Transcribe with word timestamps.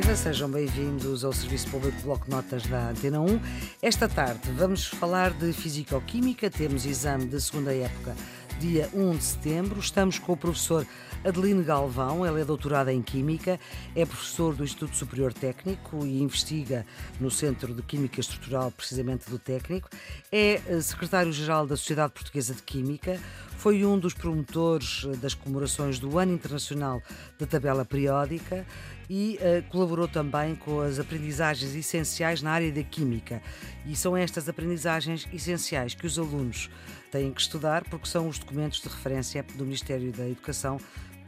Viva, 0.00 0.14
sejam 0.14 0.48
bem-vindos 0.48 1.24
ao 1.24 1.32
Serviço 1.32 1.68
Público 1.70 2.00
Bloco 2.02 2.26
de 2.26 2.30
Notas 2.30 2.64
da 2.68 2.90
Antena 2.90 3.20
1. 3.20 3.40
Esta 3.82 4.08
tarde 4.08 4.48
vamos 4.52 4.86
falar 4.86 5.32
de 5.32 5.52
Fisicoquímica, 5.52 6.48
temos 6.48 6.86
exame 6.86 7.26
de 7.26 7.40
segunda 7.40 7.74
época 7.74 8.14
dia 8.60 8.88
1 8.94 9.16
de 9.16 9.24
setembro. 9.24 9.80
Estamos 9.80 10.20
com 10.20 10.34
o 10.34 10.36
professor 10.36 10.86
Adeline 11.24 11.64
Galvão, 11.64 12.24
ele 12.24 12.40
é 12.40 12.44
doutorada 12.44 12.92
em 12.92 13.02
Química, 13.02 13.58
é 13.96 14.06
professor 14.06 14.54
do 14.54 14.62
Instituto 14.62 14.94
Superior 14.94 15.32
Técnico 15.32 16.06
e 16.06 16.22
investiga 16.22 16.86
no 17.18 17.28
Centro 17.28 17.74
de 17.74 17.82
Química 17.82 18.20
Estrutural, 18.20 18.70
precisamente 18.70 19.28
do 19.28 19.38
técnico. 19.38 19.88
É 20.30 20.60
eh, 20.64 20.80
secretário-geral 20.80 21.66
da 21.66 21.76
Sociedade 21.76 22.12
Portuguesa 22.12 22.54
de 22.54 22.62
Química, 22.62 23.18
foi 23.56 23.84
um 23.84 23.98
dos 23.98 24.14
promotores 24.14 25.04
eh, 25.04 25.16
das 25.16 25.34
comemorações 25.34 25.98
do 25.98 26.16
Ano 26.18 26.34
Internacional 26.34 27.02
da 27.36 27.46
Tabela 27.46 27.84
Periódica 27.84 28.64
e 29.08 29.38
uh, 29.40 29.68
colaborou 29.70 30.06
também 30.06 30.54
com 30.54 30.80
as 30.80 30.98
aprendizagens 30.98 31.74
essenciais 31.74 32.42
na 32.42 32.50
área 32.50 32.70
da 32.70 32.82
Química. 32.82 33.42
E 33.86 33.96
são 33.96 34.16
estas 34.16 34.48
aprendizagens 34.48 35.26
essenciais 35.32 35.94
que 35.94 36.06
os 36.06 36.18
alunos 36.18 36.70
têm 37.10 37.32
que 37.32 37.40
estudar, 37.40 37.84
porque 37.84 38.06
são 38.06 38.28
os 38.28 38.38
documentos 38.38 38.80
de 38.80 38.88
referência 38.88 39.42
do 39.54 39.64
Ministério 39.64 40.12
da 40.12 40.28
Educação 40.28 40.78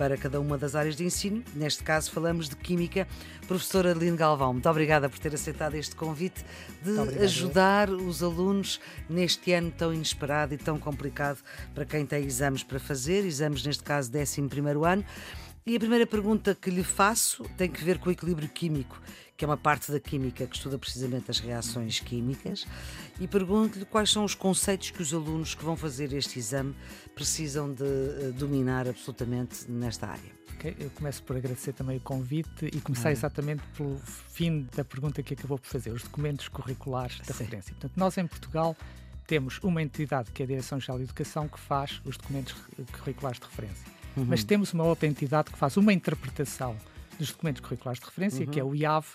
para 0.00 0.16
cada 0.16 0.40
uma 0.40 0.56
das 0.56 0.74
áreas 0.74 0.96
de 0.96 1.04
ensino. 1.04 1.44
Neste 1.54 1.82
caso, 1.82 2.10
falamos 2.10 2.48
de 2.48 2.56
Química. 2.56 3.06
Professora 3.46 3.90
Adeline 3.90 4.16
Galvão, 4.16 4.54
muito 4.54 4.66
obrigada 4.66 5.10
por 5.10 5.18
ter 5.18 5.34
aceitado 5.34 5.74
este 5.74 5.94
convite 5.94 6.42
de 6.82 7.22
ajudar 7.22 7.90
os 7.90 8.22
alunos 8.22 8.80
neste 9.10 9.52
ano 9.52 9.70
tão 9.70 9.92
inesperado 9.92 10.54
e 10.54 10.56
tão 10.56 10.78
complicado 10.78 11.40
para 11.74 11.84
quem 11.84 12.06
tem 12.06 12.24
exames 12.24 12.62
para 12.62 12.80
fazer, 12.80 13.26
exames, 13.26 13.62
neste 13.62 13.82
caso, 13.82 14.10
11 14.10 14.40
ano. 14.90 15.04
E 15.66 15.77
a 15.77 15.78
primeira 15.78 16.06
pergunta 16.06 16.55
que 16.55 16.70
lhe 16.70 16.82
faço 16.82 17.45
tem 17.56 17.70
que 17.70 17.84
ver 17.84 17.98
com 17.98 18.09
o 18.09 18.12
equilíbrio 18.12 18.48
químico, 18.48 19.01
que 19.37 19.45
é 19.45 19.48
uma 19.48 19.59
parte 19.59 19.93
da 19.93 20.01
química 20.01 20.46
que 20.46 20.57
estuda 20.57 20.79
precisamente 20.79 21.30
as 21.30 21.38
reações 21.38 22.01
químicas, 22.01 22.66
e 23.21 23.29
pergunto-lhe 23.29 23.84
quais 23.84 24.10
são 24.10 24.24
os 24.24 24.34
conceitos 24.34 24.90
que 24.90 25.02
os 25.02 25.12
alunos 25.12 25.54
que 25.54 25.62
vão 25.62 25.76
fazer 25.76 26.12
este 26.15 26.38
exame 26.38 26.74
precisam 27.15 27.73
de 27.73 27.84
uh, 27.84 28.32
dominar 28.32 28.88
absolutamente 28.88 29.71
nesta 29.71 30.07
área. 30.09 30.40
Okay. 30.54 30.76
Eu 30.79 30.90
começo 30.90 31.23
por 31.23 31.37
agradecer 31.37 31.73
também 31.74 31.99
o 31.99 32.01
convite 32.01 32.66
e 32.66 32.80
começar 32.80 33.10
ah. 33.10 33.12
exatamente 33.12 33.62
pelo 33.77 33.99
fim 34.29 34.66
da 34.74 34.84
pergunta 34.84 35.23
que 35.23 35.34
acabou 35.34 35.59
por 35.59 35.66
fazer, 35.66 35.90
os 35.90 36.02
documentos 36.02 36.49
curriculares 36.49 37.18
da 37.18 37.34
Sim. 37.34 37.45
referência. 37.45 37.73
Portanto, 37.74 37.93
nós 37.96 38.16
em 38.16 38.27
Portugal 38.27 38.77
temos 39.27 39.59
uma 39.62 39.82
entidade 39.82 40.30
que 40.32 40.43
é 40.43 40.45
a 40.45 40.49
Direção-Geral 40.49 40.99
de 40.99 41.04
Educação 41.04 41.49
que 41.49 41.60
faz 41.60 42.01
os 42.04 42.16
documentos 42.16 42.54
curriculares 42.93 43.38
de 43.38 43.46
referência 43.46 43.99
uhum. 44.16 44.24
mas 44.26 44.44
temos 44.44 44.72
uma 44.72 44.84
outra 44.84 45.08
entidade 45.08 45.50
que 45.50 45.58
faz 45.58 45.76
uma 45.76 45.92
interpretação 45.92 46.76
dos 47.18 47.30
documentos 47.30 47.60
curriculares 47.60 48.00
de 48.00 48.06
referência, 48.06 48.44
uhum. 48.44 48.50
que 48.50 48.60
é 48.60 48.64
o 48.64 48.74
IAV, 48.74 49.06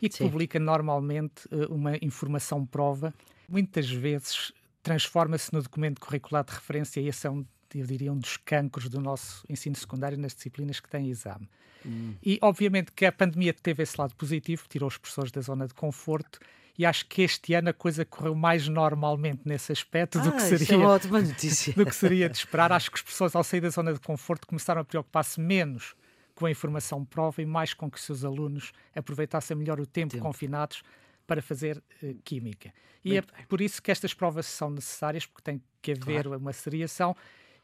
e 0.00 0.08
que 0.08 0.16
Sim. 0.16 0.28
publica 0.28 0.58
normalmente 0.58 1.46
uh, 1.52 1.72
uma 1.72 1.96
informação 2.02 2.66
prova. 2.66 3.14
Muitas 3.48 3.88
vezes 3.90 4.52
transforma-se 4.82 5.52
no 5.52 5.62
documento 5.62 6.00
curricular 6.00 6.44
de 6.44 6.52
referência 6.52 7.00
e 7.00 7.08
esse 7.08 7.26
é 7.26 7.30
um, 7.30 7.44
eu 7.74 7.86
diria, 7.86 8.12
um 8.12 8.18
dos 8.18 8.36
cancros 8.36 8.88
do 8.88 9.00
nosso 9.00 9.44
ensino 9.48 9.76
secundário 9.76 10.18
nas 10.18 10.34
disciplinas 10.34 10.80
que 10.80 10.88
têm 10.88 11.08
exame. 11.08 11.48
Uhum. 11.84 12.14
E, 12.22 12.38
obviamente, 12.42 12.92
que 12.92 13.06
a 13.06 13.12
pandemia 13.12 13.52
teve 13.52 13.82
esse 13.82 14.00
lado 14.00 14.14
positivo, 14.14 14.64
tirou 14.68 14.88
os 14.88 14.98
professores 14.98 15.30
da 15.30 15.40
zona 15.40 15.66
de 15.66 15.74
conforto 15.74 16.38
e 16.78 16.86
acho 16.86 17.06
que 17.06 17.22
este 17.22 17.54
ano 17.54 17.68
a 17.68 17.72
coisa 17.72 18.04
correu 18.04 18.34
mais 18.34 18.66
normalmente 18.66 19.42
nesse 19.44 19.72
aspecto 19.72 20.18
ah, 20.18 20.22
do, 20.22 20.32
que 20.32 20.40
seria, 20.40 20.74
é 20.74 20.78
ótima 20.78 21.20
notícia. 21.20 21.72
do 21.76 21.84
que 21.84 21.94
seria 21.94 22.28
de 22.28 22.36
esperar. 22.36 22.72
Acho 22.72 22.90
que 22.90 22.96
as 22.96 23.02
pessoas, 23.02 23.36
ao 23.36 23.44
sair 23.44 23.60
da 23.60 23.68
zona 23.68 23.92
de 23.92 24.00
conforto, 24.00 24.46
começaram 24.46 24.80
a 24.80 24.84
preocupar-se 24.84 25.40
menos 25.40 25.94
com 26.34 26.46
a 26.46 26.50
informação 26.50 27.04
prova 27.04 27.42
e 27.42 27.46
mais 27.46 27.74
com 27.74 27.90
que 27.90 27.98
os 27.98 28.04
seus 28.04 28.24
alunos 28.24 28.72
aproveitassem 28.96 29.56
melhor 29.56 29.78
o 29.78 29.86
tempo, 29.86 30.12
tempo. 30.12 30.22
confinados 30.22 30.82
para 31.26 31.42
fazer 31.42 31.82
uh, 32.02 32.14
química. 32.24 32.72
E 33.04 33.16
é 33.16 33.22
por 33.48 33.60
isso 33.60 33.82
que 33.82 33.90
estas 33.90 34.14
provas 34.14 34.46
são 34.46 34.70
necessárias, 34.70 35.26
porque 35.26 35.42
tem 35.42 35.62
que 35.80 35.92
haver 35.92 36.24
claro. 36.24 36.38
uma 36.38 36.52
seriação. 36.52 37.16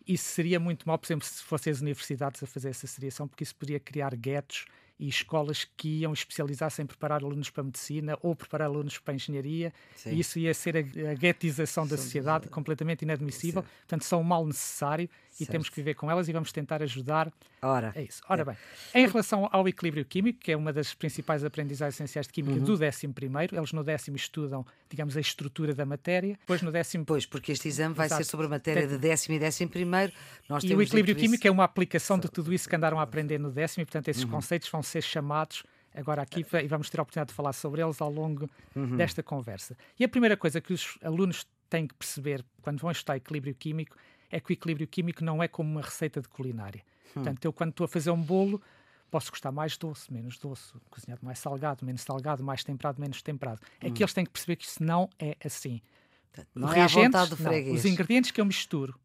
Isso 0.07 0.25
seria 0.25 0.59
muito 0.59 0.87
mal, 0.87 0.99
por 0.99 1.07
exemplo, 1.07 1.27
se 1.27 1.43
fossem 1.43 1.71
as 1.71 1.81
universidades 1.81 2.43
a 2.43 2.47
fazer 2.47 2.71
essa 2.71 2.87
seriação, 2.87 3.29
porque 3.29 3.45
isso 3.45 3.55
poderia 3.55 3.81
criar 3.81 4.15
guetos 4.17 4.67
e 4.99 5.09
escolas 5.09 5.65
que 5.77 6.01
iam 6.01 6.13
especializar-se 6.13 6.83
em 6.83 6.87
preparar 6.87 7.23
alunos 7.23 7.51
para 7.51 7.63
medicina 7.63 8.19
ou 8.23 8.35
preparar 8.35 8.69
alunos 8.69 8.99
para 8.99 9.15
engenharia. 9.15 9.73
Sim. 9.95 10.11
E 10.11 10.21
isso 10.21 10.39
ia 10.39 10.53
ser 10.53 10.77
a, 10.77 10.81
a 10.81 11.15
guetização 11.15 11.87
da 11.87 11.97
sociedade 11.97 12.49
completamente 12.49 13.03
inadmissível. 13.03 13.63
Sim. 13.63 13.69
Portanto, 13.81 14.05
são 14.05 14.21
um 14.21 14.25
mal 14.25 14.45
necessário 14.47 15.09
e 15.39 15.45
certo. 15.45 15.53
temos 15.53 15.69
que 15.69 15.77
viver 15.77 15.95
com 15.95 16.11
elas 16.11 16.29
e 16.29 16.33
vamos 16.33 16.53
tentar 16.53 16.83
ajudar. 16.83 17.33
Ora, 17.63 17.93
é 17.95 18.03
isso. 18.03 18.23
Ora 18.29 18.43
é. 18.43 18.45
bem, 18.45 18.57
em 18.95 19.07
relação 19.07 19.49
ao 19.53 19.69
equilíbrio 19.69 20.05
químico, 20.05 20.41
que 20.41 20.53
é 20.53 20.57
uma 20.57 20.73
das 20.73 20.95
principais 20.95 21.45
aprendizagens 21.45 21.95
essenciais 21.95 22.27
de 22.27 22.33
química 22.33 22.59
uhum. 22.59 22.65
do 22.65 22.77
décimo 22.77 23.15
primeiro, 23.15 23.57
eles 23.57 23.73
no 23.73 23.85
décimo 23.85 24.17
estudam, 24.17 24.67
digamos, 24.89 25.17
a 25.17 25.21
estrutura 25.21 25.75
da 25.75 25.87
matéria. 25.87 26.35
Depois 26.41 26.63
no 26.63 26.73
décimo. 26.73 27.05
Pois, 27.05 27.27
porque 27.27 27.53
este 27.53 27.69
exame 27.69 27.95
vai 27.95 28.07
Exato. 28.07 28.25
ser 28.25 28.31
sobre 28.31 28.47
a 28.47 28.49
matéria 28.49 28.87
de 28.87 28.99
décimo 28.99 29.37
e 29.37 29.39
décimo 29.39 29.71
primeiro. 29.71 30.13
Nós 30.49 30.65
e 30.65 30.75
o 30.75 30.83
equilíbrio 30.83 31.15
químico 31.15 31.43
isso... 31.43 31.49
é 31.49 31.51
uma 31.51 31.65
aplicação 31.65 32.19
de 32.19 32.29
tudo 32.29 32.53
isso 32.53 32.69
que 32.69 32.75
andaram 32.77 32.99
a 32.99 33.03
aprender 33.03 33.39
no 33.39 33.51
décimo, 33.51 33.83
e 33.83 33.85
portanto 33.87 34.09
esses 34.09 34.25
uhum. 34.25 34.31
conceitos 34.31 34.69
vão 34.69 34.83
ser 34.83 35.03
chamados 35.03 35.63
agora 35.95 36.23
aqui 36.23 36.45
e 36.63 36.69
vamos 36.69 36.89
ter 36.91 36.99
a 36.99 37.03
oportunidade 37.03 37.31
de 37.31 37.35
falar 37.35 37.53
sobre 37.53 37.83
eles 37.83 38.01
ao 38.01 38.11
longo 38.11 38.49
uhum. 38.75 38.97
desta 38.97 39.23
conversa. 39.23 39.77
E 39.99 40.05
a 40.05 40.09
primeira 40.09 40.37
coisa 40.37 40.61
que 40.61 40.73
os 40.73 40.99
alunos 41.03 41.47
têm 41.69 41.87
que 41.87 41.95
perceber 41.95 42.45
quando 42.63 42.79
vão 42.79 42.91
estudar 42.91 43.17
equilíbrio 43.17 43.55
químico 43.55 43.97
é 44.31 44.41
que 44.41 44.51
o 44.51 44.55
equilíbrio 44.55 44.87
químico 44.87 45.25
não 45.25 45.43
é 45.43 45.49
como 45.49 45.71
uma 45.71 45.83
receita 45.83 46.21
de 46.21 46.29
culinária. 46.29 46.83
Hum. 47.11 47.11
Portanto, 47.15 47.45
eu 47.45 47.53
quando 47.53 47.71
estou 47.71 47.85
a 47.85 47.89
fazer 47.89 48.11
um 48.11 48.21
bolo, 48.21 48.61
posso 49.11 49.31
gostar 49.31 49.51
mais 49.51 49.77
doce, 49.77 50.13
menos 50.13 50.39
doce, 50.39 50.73
cozinhado 50.91 51.25
mais 51.25 51.39
salgado, 51.39 51.85
menos 51.85 52.03
salgado, 52.03 52.45
mais 52.45 52.63
temperado, 52.63 53.01
menos 53.01 53.23
temperado. 53.23 53.61
É 53.81 53.89
hum. 53.89 53.95
eles 53.99 54.13
têm 54.13 54.25
que 54.25 54.31
perceber 54.31 54.57
que 54.57 54.65
isso 54.65 54.83
não 54.83 55.09
é 55.19 55.37
assim. 55.45 55.81
Não 56.55 56.73
é 56.73 56.83
a 56.83 56.87
vontade 56.87 57.35
do 57.35 57.43
não, 57.43 57.73
Os 57.73 57.85
ingredientes 57.85 58.31
que 58.31 58.41
eu 58.41 58.45
misturo, 58.45 58.99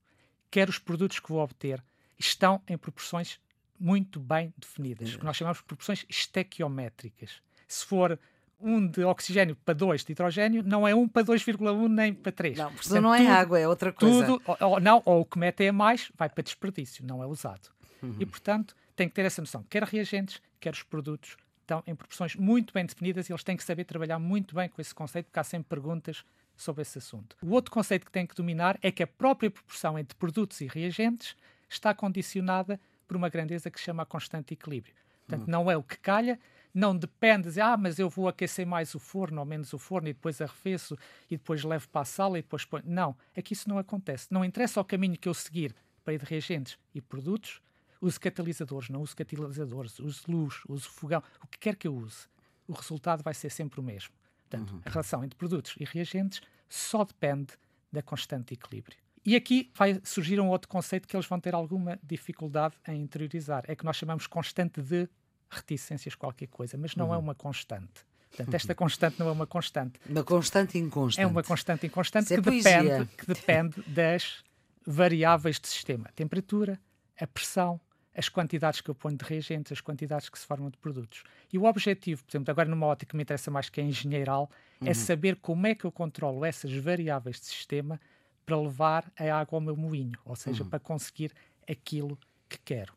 quer 0.51 0.69
os 0.69 0.77
produtos 0.77 1.19
que 1.19 1.29
vou 1.29 1.41
obter, 1.41 1.83
estão 2.19 2.61
em 2.67 2.77
proporções 2.77 3.39
muito 3.79 4.19
bem 4.19 4.53
definidas, 4.57 5.15
o 5.15 5.19
que 5.19 5.25
nós 5.25 5.35
chamamos 5.35 5.57
de 5.57 5.63
proporções 5.63 6.05
estequiométricas. 6.07 7.41
Se 7.67 7.85
for 7.85 8.19
um 8.63 8.87
de 8.87 9.03
oxigênio 9.03 9.55
para 9.63 9.73
2 9.73 10.03
de 10.03 10.11
hidrogênio, 10.11 10.63
não 10.63 10.87
é 10.87 10.95
1 10.95 11.07
para 11.07 11.23
2,1 11.23 11.87
nem 11.87 12.13
para 12.13 12.31
3. 12.31 12.57
Não, 12.57 12.73
porque 12.73 12.99
não 12.99 13.13
é 13.13 13.19
tudo, 13.19 13.29
água, 13.29 13.59
é 13.59 13.67
outra 13.67 13.91
coisa. 13.91 14.25
Tudo, 14.25 14.41
ou, 14.45 14.57
ou, 14.59 14.79
não, 14.79 15.01
ou 15.05 15.21
o 15.21 15.25
que 15.25 15.37
mete 15.37 15.65
é 15.65 15.71
mais, 15.71 16.11
vai 16.17 16.29
para 16.29 16.43
desperdício, 16.43 17.05
não 17.05 17.21
é 17.21 17.25
usado. 17.25 17.69
Uhum. 18.01 18.15
E, 18.19 18.25
portanto, 18.25 18.75
tem 18.95 19.07
que 19.07 19.15
ter 19.15 19.25
essa 19.25 19.41
noção. 19.41 19.63
Quer 19.69 19.83
reagentes, 19.83 20.41
quer 20.59 20.73
os 20.73 20.83
produtos, 20.83 21.35
estão 21.61 21.83
em 21.87 21.95
proporções 21.95 22.35
muito 22.35 22.73
bem 22.73 22.85
definidas 22.85 23.29
e 23.29 23.33
eles 23.33 23.43
têm 23.43 23.57
que 23.57 23.63
saber 23.63 23.83
trabalhar 23.85 24.19
muito 24.19 24.55
bem 24.55 24.69
com 24.69 24.81
esse 24.81 24.93
conceito, 24.93 25.25
porque 25.25 25.39
há 25.39 25.43
sempre 25.43 25.69
perguntas 25.69 26.23
sobre 26.55 26.81
esse 26.81 26.97
assunto. 26.97 27.35
O 27.41 27.51
outro 27.51 27.71
conceito 27.71 28.05
que 28.05 28.11
tem 28.11 28.25
que 28.25 28.35
dominar 28.35 28.77
é 28.81 28.91
que 28.91 29.03
a 29.03 29.07
própria 29.07 29.49
proporção 29.49 29.97
entre 29.97 30.15
produtos 30.15 30.61
e 30.61 30.67
reagentes 30.67 31.35
está 31.67 31.93
condicionada 31.93 32.79
por 33.07 33.17
uma 33.17 33.29
grandeza 33.29 33.71
que 33.71 33.79
se 33.79 33.85
chama 33.85 34.03
a 34.03 34.05
constante 34.05 34.53
equilíbrio. 34.53 34.93
Portanto, 35.25 35.45
uhum. 35.45 35.51
não 35.51 35.71
é 35.71 35.77
o 35.77 35.83
que 35.83 35.97
calha, 35.97 36.39
não 36.73 36.97
depende 36.97 37.51
de, 37.51 37.61
ah, 37.61 37.77
mas 37.77 37.99
eu 37.99 38.09
vou 38.09 38.27
aquecer 38.27 38.65
mais 38.65 38.95
o 38.95 38.99
forno 38.99 39.39
ou 39.39 39.45
menos 39.45 39.71
o 39.73 39.77
forno 39.77 40.09
e 40.09 40.13
depois 40.13 40.41
arrefeço 40.41 40.97
e 41.29 41.37
depois 41.37 41.63
levo 41.63 41.87
para 41.89 42.01
a 42.01 42.05
sala 42.05 42.39
e 42.39 42.41
depois 42.41 42.65
põe. 42.65 42.81
Não, 42.83 43.15
aqui 43.37 43.53
isso 43.53 43.69
não 43.69 43.77
acontece. 43.77 44.27
Não 44.31 44.43
interessa 44.43 44.81
o 44.81 44.85
caminho 44.85 45.17
que 45.17 45.29
eu 45.29 45.33
seguir 45.33 45.75
para 46.03 46.13
ir 46.13 46.19
de 46.19 46.25
reagentes 46.25 46.77
e 46.93 47.01
produtos, 47.01 47.61
use 48.01 48.19
catalisadores, 48.19 48.89
não 48.89 49.01
use 49.01 49.15
catalisadores, 49.15 49.99
use 49.99 50.21
luz, 50.27 50.61
use 50.67 50.87
fogão, 50.87 51.23
o 51.41 51.47
que 51.47 51.57
quer 51.57 51.75
que 51.75 51.87
eu 51.87 51.95
use, 51.95 52.27
o 52.67 52.73
resultado 52.73 53.23
vai 53.23 53.33
ser 53.33 53.49
sempre 53.49 53.79
o 53.79 53.83
mesmo. 53.83 54.13
Portanto, 54.49 54.73
uhum. 54.73 54.81
a 54.85 54.89
relação 54.89 55.23
entre 55.23 55.37
produtos 55.37 55.75
e 55.79 55.85
reagentes 55.85 56.41
só 56.67 57.05
depende 57.05 57.53
da 57.91 58.01
constante 58.01 58.53
equilíbrio. 58.53 58.97
E 59.25 59.35
aqui 59.35 59.71
vai 59.73 60.01
surgir 60.03 60.39
um 60.39 60.49
outro 60.49 60.67
conceito 60.67 61.07
que 61.07 61.15
eles 61.15 61.25
vão 61.25 61.39
ter 61.39 61.55
alguma 61.55 61.97
dificuldade 62.03 62.75
em 62.87 63.01
interiorizar, 63.01 63.63
é 63.67 63.75
que 63.75 63.85
nós 63.85 63.95
chamamos 63.95 64.27
constante 64.27 64.81
de 64.81 65.07
reticências 65.53 66.15
qualquer 66.15 66.47
coisa, 66.47 66.77
mas 66.77 66.95
não 66.95 67.07
é 67.07 67.09
uhum. 67.09 67.15
é 67.15 67.17
uma 67.19 67.35
constante. 67.35 68.05
Portanto, 68.29 68.53
esta 68.55 68.73
constante 68.73 69.19
não 69.19 69.27
é 69.27 69.31
uma 69.31 69.45
constante. 69.45 69.99
Uma 70.09 70.23
constante 70.23 70.77
inconstante. 70.77 71.23
É 71.23 71.27
uma 71.27 71.43
constante 71.43 71.85
inconstante 71.85 72.33
é 72.33 72.37
que, 72.37 72.41
depende, 72.41 73.05
que 73.15 73.25
depende 73.27 73.81
das 73.87 74.43
variáveis 74.85 75.59
de 75.59 75.67
sistema. 75.67 76.07
A 76.09 76.11
temperatura, 76.11 76.79
a 77.19 77.27
pressão, 77.27 77.79
as 78.15 78.29
quantidades 78.29 78.81
que 78.81 78.89
eu 78.89 78.95
ponho 78.95 79.17
de 79.17 79.23
reagentes, 79.23 79.71
as 79.71 79.81
quantidades 79.81 80.29
que 80.29 80.37
se 80.37 80.45
formam 80.45 80.69
de 80.69 80.77
produtos. 80.77 81.23
E 81.51 81.57
o 81.57 81.65
objetivo, 81.65 82.23
por 82.23 82.31
exemplo, 82.31 82.51
agora 82.51 82.69
numa 82.69 82.87
ótica 82.87 83.11
que 83.11 83.15
me 83.15 83.23
interessa 83.23 83.51
mais 83.51 83.69
que 83.69 83.79
é 83.81 83.83
engenheiral, 83.83 84.49
é 84.81 84.85
uhum. 84.85 84.91
é 84.91 84.93
saber 84.93 85.35
como 85.37 85.67
é 85.67 85.75
que 85.75 85.85
eu 85.85 85.91
controlo 85.91 86.43
essas 86.43 86.73
variáveis 86.75 87.39
de 87.39 87.45
sistema 87.45 87.99
para 88.45 88.59
levar 88.59 89.11
a 89.17 89.23
água 89.39 89.57
ao 89.57 89.61
meu 89.61 89.75
moinho, 89.75 90.19
ou 90.25 90.35
seja, 90.35 90.63
uhum. 90.63 90.69
para 90.69 90.79
conseguir 90.79 91.31
aquilo 91.69 92.17
que 92.49 92.59
quero. 92.59 92.93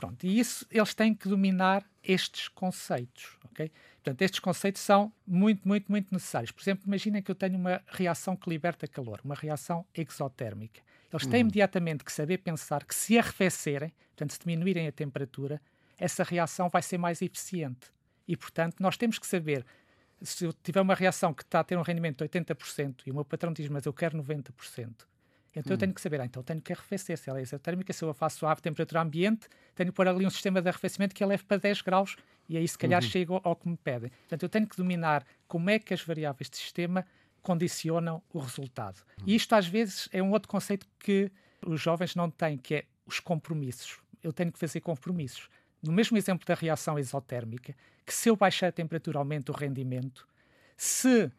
Pronto, 0.00 0.26
e 0.26 0.40
isso 0.40 0.66
eles 0.70 0.94
têm 0.94 1.14
que 1.14 1.28
dominar 1.28 1.84
estes 2.02 2.48
conceitos, 2.48 3.36
ok? 3.44 3.70
Portanto, 3.96 4.22
estes 4.22 4.40
conceitos 4.40 4.80
são 4.80 5.12
muito, 5.26 5.68
muito, 5.68 5.92
muito 5.92 6.10
necessários. 6.10 6.50
Por 6.50 6.62
exemplo, 6.62 6.84
imaginem 6.86 7.22
que 7.22 7.30
eu 7.30 7.34
tenho 7.34 7.58
uma 7.58 7.82
reação 7.86 8.34
que 8.34 8.48
liberta 8.48 8.88
calor, 8.88 9.20
uma 9.22 9.34
reação 9.34 9.84
exotérmica. 9.94 10.80
Eles 11.12 11.26
têm 11.26 11.40
uhum. 11.42 11.48
imediatamente 11.48 12.02
que 12.02 12.10
saber 12.10 12.38
pensar 12.38 12.84
que 12.84 12.94
se 12.94 13.18
arrefecerem, 13.18 13.92
portanto, 14.08 14.32
se 14.32 14.38
diminuírem 14.38 14.88
a 14.88 14.92
temperatura, 14.92 15.60
essa 15.98 16.24
reação 16.24 16.70
vai 16.70 16.80
ser 16.80 16.96
mais 16.96 17.20
eficiente. 17.20 17.92
E, 18.26 18.34
portanto, 18.38 18.80
nós 18.80 18.96
temos 18.96 19.18
que 19.18 19.26
saber 19.26 19.66
se 20.22 20.46
eu 20.46 20.52
tiver 20.52 20.80
uma 20.80 20.94
reação 20.94 21.34
que 21.34 21.42
está 21.42 21.60
a 21.60 21.64
ter 21.64 21.76
um 21.76 21.82
rendimento 21.82 22.24
de 22.24 22.38
80% 22.38 23.02
e 23.06 23.10
o 23.10 23.14
meu 23.14 23.24
patrão 23.24 23.52
diz, 23.52 23.68
mas 23.68 23.84
eu 23.84 23.92
quero 23.92 24.16
90%, 24.16 24.94
então 25.54 25.72
hum. 25.72 25.74
eu 25.74 25.78
tenho 25.78 25.92
que 25.92 26.00
saber, 26.00 26.20
ah, 26.20 26.24
então 26.24 26.42
tenho 26.42 26.60
que 26.60 26.72
arrefecer, 26.72 27.18
se 27.18 27.28
ela 27.28 27.38
é 27.38 27.42
isotérmica, 27.42 27.92
se 27.92 28.04
eu 28.04 28.10
a 28.10 28.14
faço 28.14 28.38
suave, 28.38 28.60
temperatura 28.60 29.00
ambiente, 29.00 29.48
tenho 29.74 29.90
que 29.90 29.96
pôr 29.96 30.06
ali 30.06 30.26
um 30.26 30.30
sistema 30.30 30.62
de 30.62 30.68
arrefecimento 30.68 31.14
que 31.14 31.24
a 31.24 31.26
leve 31.26 31.44
para 31.44 31.56
10 31.56 31.82
graus 31.82 32.16
e 32.48 32.56
aí 32.56 32.66
se 32.66 32.78
calhar 32.78 33.02
uhum. 33.02 33.08
chego 33.08 33.40
ao 33.44 33.54
que 33.56 33.68
me 33.68 33.76
pedem. 33.76 34.10
Portanto, 34.10 34.42
eu 34.42 34.48
tenho 34.48 34.66
que 34.66 34.76
dominar 34.76 35.24
como 35.46 35.70
é 35.70 35.78
que 35.78 35.94
as 35.94 36.02
variáveis 36.02 36.48
de 36.50 36.56
sistema 36.56 37.04
condicionam 37.42 38.22
o 38.32 38.38
resultado. 38.38 39.00
Uhum. 39.18 39.24
E 39.26 39.34
isto 39.34 39.54
às 39.54 39.66
vezes 39.66 40.08
é 40.12 40.22
um 40.22 40.30
outro 40.30 40.48
conceito 40.48 40.86
que 40.98 41.30
os 41.64 41.80
jovens 41.80 42.14
não 42.14 42.30
têm, 42.30 42.56
que 42.56 42.74
é 42.74 42.84
os 43.06 43.20
compromissos. 43.20 43.98
Eu 44.22 44.32
tenho 44.32 44.52
que 44.52 44.58
fazer 44.58 44.80
compromissos. 44.80 45.48
No 45.82 45.92
mesmo 45.92 46.16
exemplo 46.16 46.46
da 46.46 46.54
reação 46.54 46.98
exotérmica, 46.98 47.74
que 48.04 48.12
se 48.12 48.28
eu 48.28 48.36
baixar 48.36 48.68
a 48.68 48.72
temperatura 48.72 49.18
aumenta 49.18 49.50
o 49.50 49.54
rendimento, 49.54 50.28
se 50.76 51.30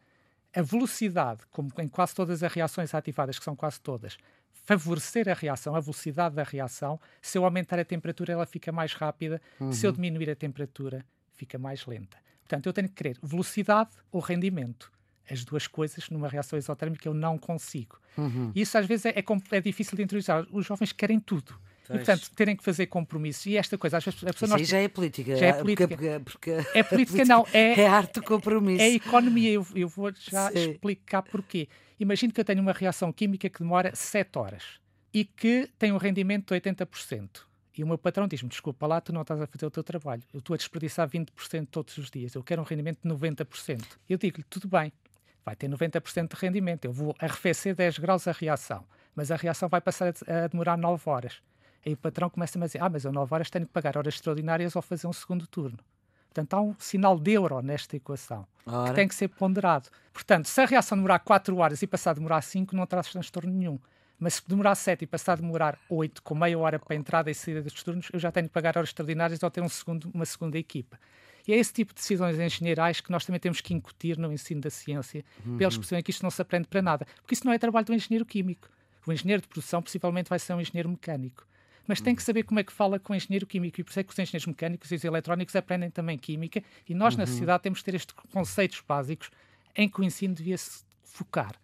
a 0.54 0.62
velocidade, 0.62 1.42
como 1.50 1.70
em 1.78 1.88
quase 1.88 2.14
todas 2.14 2.42
as 2.42 2.52
reações 2.52 2.94
ativadas, 2.94 3.38
que 3.38 3.44
são 3.44 3.56
quase 3.56 3.80
todas, 3.80 4.18
favorecer 4.64 5.28
a 5.28 5.34
reação, 5.34 5.74
a 5.74 5.80
velocidade 5.80 6.34
da 6.34 6.42
reação, 6.42 7.00
se 7.20 7.36
eu 7.36 7.44
aumentar 7.44 7.78
a 7.78 7.84
temperatura, 7.84 8.32
ela 8.32 8.46
fica 8.46 8.70
mais 8.70 8.92
rápida, 8.94 9.40
uhum. 9.58 9.72
se 9.72 9.86
eu 9.86 9.92
diminuir 9.92 10.30
a 10.30 10.36
temperatura, 10.36 11.04
fica 11.34 11.58
mais 11.58 11.84
lenta. 11.86 12.16
Portanto, 12.40 12.66
eu 12.66 12.72
tenho 12.72 12.88
que 12.88 12.94
querer 12.94 13.18
velocidade 13.22 13.90
ou 14.10 14.20
rendimento. 14.20 14.92
As 15.28 15.44
duas 15.44 15.66
coisas 15.66 16.10
numa 16.10 16.28
reação 16.28 16.58
exotérmica 16.58 17.08
eu 17.08 17.14
não 17.14 17.38
consigo. 17.38 17.98
Uhum. 18.16 18.52
Isso 18.54 18.76
às 18.76 18.86
vezes 18.86 19.06
é, 19.06 19.10
é, 19.10 19.24
é 19.52 19.60
difícil 19.60 19.96
de 19.96 20.02
introduzir. 20.02 20.34
Os 20.50 20.66
jovens 20.66 20.92
querem 20.92 21.18
tudo. 21.18 21.58
E, 21.84 21.94
portanto, 21.94 22.30
terem 22.34 22.56
que 22.56 22.62
fazer 22.62 22.86
compromissos. 22.86 23.46
E 23.46 23.56
esta 23.56 23.76
coisa, 23.76 23.98
às 23.98 24.04
vezes, 24.04 24.22
a 24.24 24.32
pessoa 24.32 24.48
nós... 24.48 24.66
já 24.66 24.78
é 24.78 24.88
política. 24.88 25.36
Já 25.36 25.46
é 25.46 25.52
política. 25.52 25.88
Porque, 25.88 26.20
porque, 26.24 26.50
é 26.74 26.82
política, 26.82 27.24
não. 27.24 27.46
É, 27.52 27.80
é 27.80 27.86
arte 27.86 28.20
do 28.20 28.22
compromisso. 28.22 28.82
É 28.82 28.88
economia. 28.90 29.50
Eu, 29.50 29.66
eu 29.74 29.88
vou 29.88 30.12
já 30.14 30.50
Sim. 30.50 30.72
explicar 30.72 31.22
porquê. 31.22 31.68
Imagino 31.98 32.32
que 32.32 32.40
eu 32.40 32.44
tenho 32.44 32.60
uma 32.60 32.72
reação 32.72 33.12
química 33.12 33.48
que 33.48 33.58
demora 33.58 33.94
7 33.94 34.38
horas 34.38 34.62
e 35.12 35.24
que 35.24 35.68
tem 35.78 35.92
um 35.92 35.98
rendimento 35.98 36.54
de 36.54 36.60
80%. 36.60 37.42
E 37.76 37.82
o 37.82 37.86
meu 37.86 37.98
patrão 37.98 38.26
diz-me: 38.28 38.48
desculpa 38.48 38.86
lá, 38.86 39.00
tu 39.00 39.12
não 39.12 39.22
estás 39.22 39.40
a 39.40 39.46
fazer 39.46 39.66
o 39.66 39.70
teu 39.70 39.82
trabalho. 39.82 40.22
Eu 40.32 40.38
estou 40.38 40.54
a 40.54 40.56
desperdiçar 40.56 41.08
20% 41.08 41.68
todos 41.70 41.96
os 41.98 42.10
dias. 42.10 42.34
Eu 42.34 42.42
quero 42.42 42.60
um 42.60 42.64
rendimento 42.64 43.00
de 43.02 43.08
90%. 43.08 43.84
Eu 44.08 44.18
digo-lhe: 44.18 44.44
tudo 44.48 44.68
bem, 44.68 44.92
vai 45.44 45.56
ter 45.56 45.68
90% 45.68 46.34
de 46.34 46.40
rendimento. 46.40 46.84
Eu 46.84 46.92
vou 46.92 47.14
arrefecer 47.18 47.74
10 47.74 47.98
graus 47.98 48.28
a 48.28 48.32
reação, 48.32 48.84
mas 49.14 49.30
a 49.30 49.36
reação 49.36 49.68
vai 49.68 49.80
passar 49.80 50.12
a 50.26 50.46
demorar 50.48 50.76
9 50.76 51.02
horas. 51.08 51.42
Aí 51.84 51.94
o 51.94 51.96
patrão 51.96 52.30
começa 52.30 52.58
a 52.58 52.66
dizer: 52.66 52.82
Ah, 52.82 52.88
mas 52.88 53.04
eu 53.04 53.12
9 53.12 53.34
horas 53.34 53.50
tenho 53.50 53.66
que 53.66 53.72
pagar 53.72 53.96
horas 53.96 54.14
extraordinárias 54.14 54.76
ou 54.76 54.82
fazer 54.82 55.06
um 55.06 55.12
segundo 55.12 55.46
turno. 55.46 55.78
Portanto, 56.32 56.54
há 56.54 56.60
um 56.62 56.74
sinal 56.78 57.18
de 57.18 57.32
euro 57.32 57.60
nesta 57.60 57.94
equação 57.94 58.46
Ora. 58.64 58.88
que 58.88 58.94
tem 58.94 59.06
que 59.06 59.14
ser 59.14 59.28
ponderado. 59.28 59.90
Portanto, 60.14 60.46
se 60.46 60.60
a 60.60 60.64
reação 60.64 60.96
demorar 60.96 61.18
4 61.18 61.54
horas 61.56 61.82
e 61.82 61.86
passar 61.86 62.12
a 62.12 62.14
demorar 62.14 62.40
5, 62.40 62.74
não 62.74 62.86
traz 62.86 63.10
transtorno 63.10 63.52
nenhum. 63.52 63.78
Mas 64.18 64.34
se 64.34 64.48
demorar 64.48 64.74
7 64.74 65.02
e 65.02 65.06
passar 65.06 65.32
a 65.32 65.36
demorar 65.36 65.78
8, 65.90 66.22
com 66.22 66.34
meia 66.34 66.58
hora 66.58 66.78
para 66.78 66.94
a 66.94 66.96
entrada 66.96 67.30
e 67.30 67.34
saída 67.34 67.60
dos 67.60 67.82
turnos, 67.82 68.08
eu 68.12 68.18
já 68.18 68.32
tenho 68.32 68.46
que 68.46 68.54
pagar 68.54 68.78
horas 68.78 68.88
extraordinárias 68.88 69.42
ou 69.42 69.50
ter 69.50 69.60
um 69.60 69.68
segundo, 69.68 70.10
uma 70.14 70.24
segunda 70.24 70.56
equipa. 70.56 70.98
E 71.46 71.52
é 71.52 71.56
esse 71.56 71.72
tipo 71.72 71.92
de 71.92 72.00
decisões 72.00 72.38
engenheirais 72.38 73.00
que 73.00 73.10
nós 73.10 73.26
também 73.26 73.40
temos 73.40 73.60
que 73.60 73.74
incutir 73.74 74.16
no 74.16 74.32
ensino 74.32 74.60
da 74.60 74.70
ciência, 74.70 75.24
uhum. 75.44 75.56
para 75.56 75.64
eles 75.64 75.76
perceberem 75.76 76.04
que 76.04 76.12
isto 76.12 76.22
não 76.22 76.30
se 76.30 76.40
aprende 76.40 76.68
para 76.68 76.80
nada. 76.80 77.06
Porque 77.16 77.34
isso 77.34 77.44
não 77.44 77.52
é 77.52 77.58
trabalho 77.58 77.84
do 77.84 77.92
engenheiro 77.92 78.24
químico. 78.24 78.68
O 79.06 79.12
engenheiro 79.12 79.42
de 79.42 79.48
produção 79.48 79.82
possivelmente 79.82 80.30
vai 80.30 80.38
ser 80.38 80.54
um 80.54 80.60
engenheiro 80.60 80.88
mecânico 80.88 81.44
mas 81.86 82.00
tem 82.00 82.14
que 82.14 82.22
saber 82.22 82.44
como 82.44 82.60
é 82.60 82.64
que 82.64 82.72
fala 82.72 82.98
com 82.98 83.12
o 83.12 83.16
engenheiro 83.16 83.46
químico. 83.46 83.80
E 83.80 83.84
por 83.84 83.90
isso 83.90 84.00
é 84.00 84.02
que 84.02 84.12
os 84.12 84.18
engenheiros 84.18 84.46
mecânicos 84.46 84.90
e 84.90 84.94
os 84.94 85.04
eletrónicos 85.04 85.56
aprendem 85.56 85.90
também 85.90 86.16
química. 86.18 86.62
E 86.88 86.94
nós, 86.94 87.14
uhum. 87.14 87.20
na 87.20 87.26
sociedade, 87.26 87.62
temos 87.62 87.80
que 87.80 87.84
ter 87.84 87.94
estes 87.94 88.14
conceitos 88.32 88.82
básicos 88.86 89.30
em 89.76 89.88
que 89.88 90.00
o 90.00 90.04
ensino 90.04 90.34
devia-se 90.34 90.84
focar. 91.02 91.54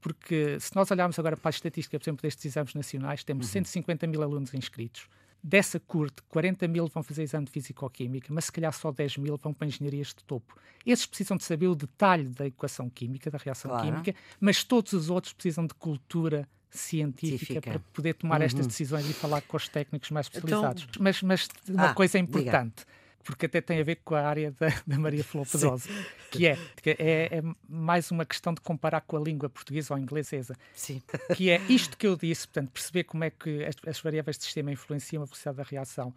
Porque 0.00 0.58
se 0.58 0.74
nós 0.74 0.90
olharmos 0.90 1.18
agora 1.18 1.36
para 1.36 1.48
a 1.48 1.50
estatística, 1.50 1.98
por 1.98 2.04
exemplo, 2.04 2.22
destes 2.22 2.44
exames 2.46 2.74
nacionais, 2.74 3.22
temos 3.22 3.46
uhum. 3.46 3.52
150 3.52 4.06
mil 4.06 4.22
alunos 4.22 4.54
inscritos. 4.54 5.08
Dessa 5.42 5.80
curte, 5.80 6.22
40 6.28 6.68
mil 6.68 6.86
vão 6.86 7.02
fazer 7.02 7.22
exame 7.22 7.46
de 7.46 7.52
Físico-Química, 7.52 8.32
mas 8.32 8.46
se 8.46 8.52
calhar 8.52 8.72
só 8.74 8.92
10 8.92 9.16
mil 9.18 9.38
vão 9.38 9.54
para 9.54 9.66
engenharias 9.66 10.08
de 10.08 10.22
topo. 10.24 10.54
Esses 10.84 11.06
precisam 11.06 11.36
de 11.36 11.44
saber 11.44 11.68
o 11.68 11.74
detalhe 11.74 12.28
da 12.28 12.46
equação 12.46 12.90
química, 12.90 13.30
da 13.30 13.38
reação 13.38 13.70
claro. 13.70 13.86
química, 13.86 14.14
mas 14.38 14.62
todos 14.64 14.92
os 14.92 15.08
outros 15.08 15.32
precisam 15.32 15.66
de 15.66 15.72
cultura 15.74 16.46
científica, 16.70 17.38
científica. 17.38 17.60
para 17.60 17.78
poder 17.92 18.14
tomar 18.14 18.40
uhum. 18.40 18.46
estas 18.46 18.66
decisões 18.66 19.08
e 19.08 19.12
falar 19.12 19.42
com 19.42 19.56
os 19.56 19.68
técnicos 19.68 20.10
mais 20.10 20.26
então, 20.28 20.38
especializados. 20.38 20.86
Então... 20.88 21.02
Mas, 21.02 21.22
mas 21.22 21.48
uma 21.68 21.90
ah, 21.90 21.94
coisa 21.94 22.18
importante. 22.18 22.78
Diga. 22.78 23.00
Porque 23.22 23.46
até 23.46 23.60
tem 23.60 23.78
a 23.78 23.84
ver 23.84 23.96
com 23.96 24.14
a 24.14 24.22
área 24.22 24.50
da, 24.52 24.68
da 24.86 24.98
Maria 24.98 25.22
Flor 25.22 25.46
Pedrosa, 25.46 25.90
que 26.30 26.46
é, 26.46 26.56
que 26.82 26.90
é, 26.90 26.96
é, 26.98 27.42
mais 27.68 28.10
uma 28.10 28.24
questão 28.24 28.54
de 28.54 28.62
comparar 28.62 29.02
com 29.02 29.16
a 29.16 29.20
língua 29.20 29.48
portuguesa 29.50 29.92
ou 29.92 30.00
inglesa. 30.00 30.56
Sim. 30.74 31.02
Que 31.36 31.50
é 31.50 31.60
isto 31.68 31.96
que 31.98 32.06
eu 32.06 32.16
disse, 32.16 32.48
portanto, 32.48 32.70
perceber 32.70 33.04
como 33.04 33.22
é 33.22 33.30
que 33.30 33.62
as, 33.64 33.74
as 33.86 34.00
variáveis 34.00 34.38
de 34.38 34.44
sistema 34.44 34.72
influenciam 34.72 35.22
a 35.22 35.26
velocidade 35.26 35.58
da 35.58 35.62
reação, 35.62 36.14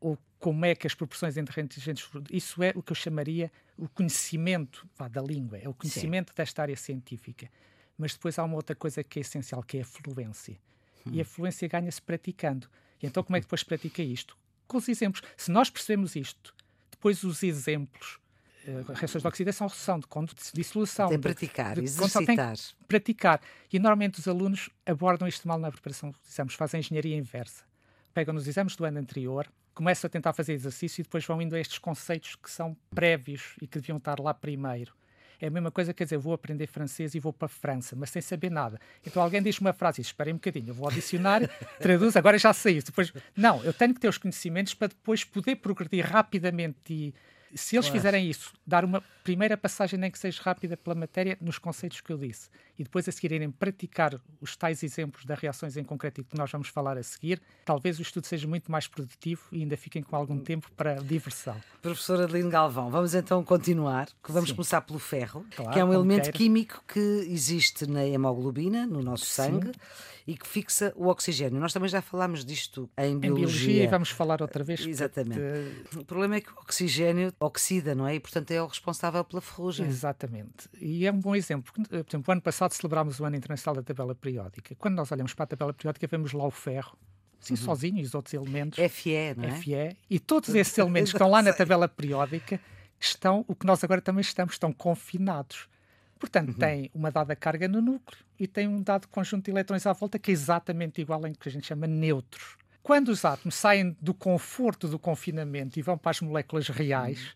ou 0.00 0.18
como 0.40 0.64
é 0.64 0.74
que 0.74 0.86
as 0.86 0.94
proporções 0.94 1.36
entre 1.36 1.60
inteligentes. 1.60 2.08
Isso 2.30 2.60
é 2.62 2.72
o 2.74 2.82
que 2.82 2.90
eu 2.90 2.96
chamaria 2.96 3.50
o 3.78 3.88
conhecimento 3.88 4.86
vá, 4.96 5.06
da 5.06 5.22
língua, 5.22 5.58
é 5.58 5.68
o 5.68 5.74
conhecimento 5.74 6.30
Sim. 6.30 6.34
desta 6.36 6.62
área 6.62 6.76
científica. 6.76 7.48
Mas 7.96 8.14
depois 8.14 8.38
há 8.38 8.44
uma 8.44 8.56
outra 8.56 8.74
coisa 8.74 9.02
que 9.04 9.18
é 9.18 9.22
essencial, 9.22 9.62
que 9.62 9.78
é 9.78 9.82
a 9.82 9.84
fluência. 9.84 10.56
Hum. 11.06 11.10
E 11.12 11.20
a 11.20 11.24
fluência 11.24 11.68
ganha-se 11.68 12.00
praticando. 12.00 12.68
E 13.02 13.06
então 13.06 13.22
como 13.22 13.36
é 13.36 13.40
que 13.40 13.46
depois 13.46 13.62
pratica 13.62 14.02
isto? 14.02 14.36
Com 14.66 14.78
os 14.78 14.88
exemplos. 14.88 15.22
Se 15.36 15.50
nós 15.50 15.68
percebemos 15.68 16.16
isto, 16.16 16.54
depois 16.90 17.22
os 17.24 17.42
exemplos, 17.42 18.18
uh, 18.66 18.92
reações 18.92 19.22
de 19.22 19.28
oxidação, 19.28 19.66
redução, 19.66 19.98
de, 19.98 20.06
de 20.06 20.52
dissolução. 20.54 21.08
Tem 21.08 21.18
praticar, 21.18 21.74
de, 21.74 21.82
exercitar. 21.82 22.56
Tem 22.56 22.58
praticar. 22.86 23.40
E 23.72 23.78
normalmente 23.78 24.20
os 24.20 24.28
alunos 24.28 24.70
abordam 24.86 25.26
isto 25.26 25.46
mal 25.46 25.58
na 25.58 25.70
preparação 25.70 26.10
dos 26.10 26.20
exames, 26.28 26.54
fazem 26.54 26.80
engenharia 26.80 27.16
inversa. 27.16 27.64
Pegam 28.14 28.34
nos 28.34 28.46
exames 28.46 28.76
do 28.76 28.84
ano 28.84 28.98
anterior, 28.98 29.50
começam 29.74 30.06
a 30.06 30.10
tentar 30.10 30.32
fazer 30.32 30.52
exercício 30.52 31.00
e 31.00 31.02
depois 31.02 31.24
vão 31.24 31.40
indo 31.40 31.56
a 31.56 31.60
estes 31.60 31.78
conceitos 31.78 32.36
que 32.36 32.50
são 32.50 32.76
prévios 32.94 33.54
e 33.60 33.66
que 33.66 33.78
deviam 33.78 33.98
estar 33.98 34.20
lá 34.20 34.34
primeiro. 34.34 34.94
É 35.42 35.48
a 35.48 35.50
mesma 35.50 35.72
coisa, 35.72 35.92
quer 35.92 36.04
dizer, 36.04 36.18
vou 36.18 36.32
aprender 36.32 36.68
francês 36.68 37.16
e 37.16 37.18
vou 37.18 37.32
para 37.32 37.46
a 37.46 37.48
França, 37.48 37.96
mas 37.96 38.10
sem 38.10 38.22
saber 38.22 38.48
nada. 38.48 38.78
Então 39.04 39.20
alguém 39.20 39.42
diz 39.42 39.58
uma 39.58 39.72
frase, 39.72 40.00
esperem 40.00 40.34
um 40.34 40.36
bocadinho, 40.36 40.68
eu 40.68 40.74
vou 40.74 40.86
ao 40.86 40.92
dicionário, 40.92 41.50
traduz, 41.82 42.14
agora 42.14 42.38
já 42.38 42.52
sei 42.52 42.76
isso. 42.76 42.86
Depois, 42.86 43.12
não, 43.36 43.60
eu 43.64 43.72
tenho 43.72 43.92
que 43.92 43.98
ter 43.98 44.06
os 44.06 44.18
conhecimentos 44.18 44.72
para 44.72 44.86
depois 44.86 45.24
poder 45.24 45.56
progredir 45.56 46.06
rapidamente 46.06 46.78
e 46.88 47.14
se 47.54 47.76
eles 47.76 47.86
claro. 47.86 47.98
fizerem 47.98 48.28
isso, 48.28 48.52
dar 48.66 48.84
uma 48.84 49.02
primeira 49.22 49.56
passagem, 49.56 49.98
nem 49.98 50.10
que 50.10 50.18
seja 50.18 50.40
rápida 50.42 50.76
pela 50.76 50.94
matéria, 50.94 51.36
nos 51.40 51.58
conceitos 51.58 52.00
que 52.00 52.12
eu 52.12 52.18
disse, 52.18 52.48
e 52.78 52.82
depois 52.82 53.08
a 53.08 53.12
seguir 53.12 53.32
irem 53.32 53.50
praticar 53.50 54.20
os 54.40 54.56
tais 54.56 54.82
exemplos 54.82 55.24
das 55.24 55.38
reações 55.38 55.76
em 55.76 55.84
concreto 55.84 56.20
e 56.20 56.24
que 56.24 56.36
nós 56.36 56.50
vamos 56.50 56.68
falar 56.68 56.98
a 56.98 57.02
seguir, 57.02 57.40
talvez 57.64 57.98
o 57.98 58.02
estudo 58.02 58.26
seja 58.26 58.48
muito 58.48 58.70
mais 58.70 58.86
produtivo 58.86 59.42
e 59.52 59.60
ainda 59.60 59.76
fiquem 59.76 60.02
com 60.02 60.16
algum 60.16 60.38
tempo 60.38 60.70
para 60.72 60.94
diversão. 60.94 61.56
Professora 61.80 62.24
Adeline 62.24 62.50
Galvão, 62.50 62.90
vamos 62.90 63.14
então 63.14 63.44
continuar, 63.44 64.08
vamos 64.28 64.50
Sim. 64.50 64.56
começar 64.56 64.80
pelo 64.80 64.98
ferro, 64.98 65.46
claro, 65.54 65.72
que 65.72 65.78
é 65.78 65.84
um 65.84 65.92
elemento 65.92 66.24
queira. 66.24 66.38
químico 66.38 66.82
que 66.86 67.00
existe 67.28 67.86
na 67.86 68.04
hemoglobina, 68.04 68.86
no 68.86 69.02
nosso 69.02 69.26
sangue. 69.26 69.72
Sim 70.24 70.32
e 70.32 70.36
que 70.36 70.46
fixa 70.46 70.92
o 70.96 71.08
oxigênio. 71.08 71.60
Nós 71.60 71.72
também 71.72 71.88
já 71.88 72.00
falámos 72.00 72.44
disto 72.44 72.88
em 72.96 73.18
biologia. 73.18 73.28
Em 73.28 73.34
biologia 73.34 73.84
e 73.84 73.86
vamos 73.86 74.10
falar 74.10 74.40
outra 74.40 74.62
vez. 74.62 74.80
Exatamente. 74.86 75.40
O 75.96 76.04
problema 76.04 76.36
é 76.36 76.40
que 76.40 76.50
o 76.50 76.54
oxigênio 76.60 77.32
oxida, 77.40 77.94
não 77.94 78.06
é? 78.06 78.14
E, 78.14 78.20
portanto, 78.20 78.50
é 78.50 78.62
o 78.62 78.66
responsável 78.66 79.24
pela 79.24 79.40
ferrugem. 79.40 79.86
Exatamente. 79.86 80.68
E 80.80 81.06
é 81.06 81.12
um 81.12 81.18
bom 81.18 81.34
exemplo. 81.34 81.72
Por 81.72 81.96
exemplo, 81.96 82.24
o 82.26 82.32
ano 82.32 82.42
passado 82.42 82.72
celebrámos 82.72 83.20
o 83.20 83.24
Ano 83.24 83.36
Internacional 83.36 83.76
da 83.76 83.82
Tabela 83.82 84.14
Periódica. 84.14 84.74
Quando 84.76 84.94
nós 84.94 85.10
olhamos 85.10 85.34
para 85.34 85.44
a 85.44 85.46
tabela 85.48 85.72
periódica, 85.72 86.06
vemos 86.06 86.32
lá 86.32 86.44
o 86.44 86.50
ferro, 86.50 86.96
assim, 87.40 87.54
uhum. 87.54 87.58
sozinho, 87.58 87.98
e 87.98 88.02
os 88.02 88.14
outros 88.14 88.34
elementos. 88.34 88.78
FE, 88.90 89.34
não 89.36 89.44
é? 89.48 89.52
FE. 89.60 89.96
E 90.08 90.18
todos 90.18 90.54
esses 90.54 90.76
elementos 90.78 91.10
que 91.10 91.16
estão 91.16 91.30
lá 91.30 91.42
na 91.42 91.52
tabela 91.54 91.88
periódica 91.88 92.60
estão, 93.00 93.44
o 93.48 93.54
que 93.54 93.66
nós 93.66 93.82
agora 93.82 94.00
também 94.00 94.20
estamos, 94.20 94.54
estão 94.54 94.72
confinados. 94.72 95.68
Portanto, 96.22 96.50
uhum. 96.50 96.54
tem 96.54 96.88
uma 96.94 97.10
dada 97.10 97.34
carga 97.34 97.66
no 97.66 97.82
núcleo 97.82 98.24
e 98.38 98.46
tem 98.46 98.68
um 98.68 98.80
dado 98.80 99.08
conjunto 99.08 99.46
de 99.46 99.50
elétrons 99.50 99.84
à 99.86 99.92
volta 99.92 100.20
que 100.20 100.30
é 100.30 100.32
exatamente 100.32 101.00
igual 101.00 101.26
em 101.26 101.34
que 101.34 101.48
a 101.48 101.50
gente 101.50 101.66
chama 101.66 101.84
neutros. 101.84 102.56
Quando 102.80 103.08
os 103.08 103.24
átomos 103.24 103.56
saem 103.56 103.96
do 104.00 104.14
conforto 104.14 104.86
do 104.86 105.00
confinamento 105.00 105.80
e 105.80 105.82
vão 105.82 105.98
para 105.98 106.12
as 106.12 106.20
moléculas 106.20 106.68
reais, 106.68 107.34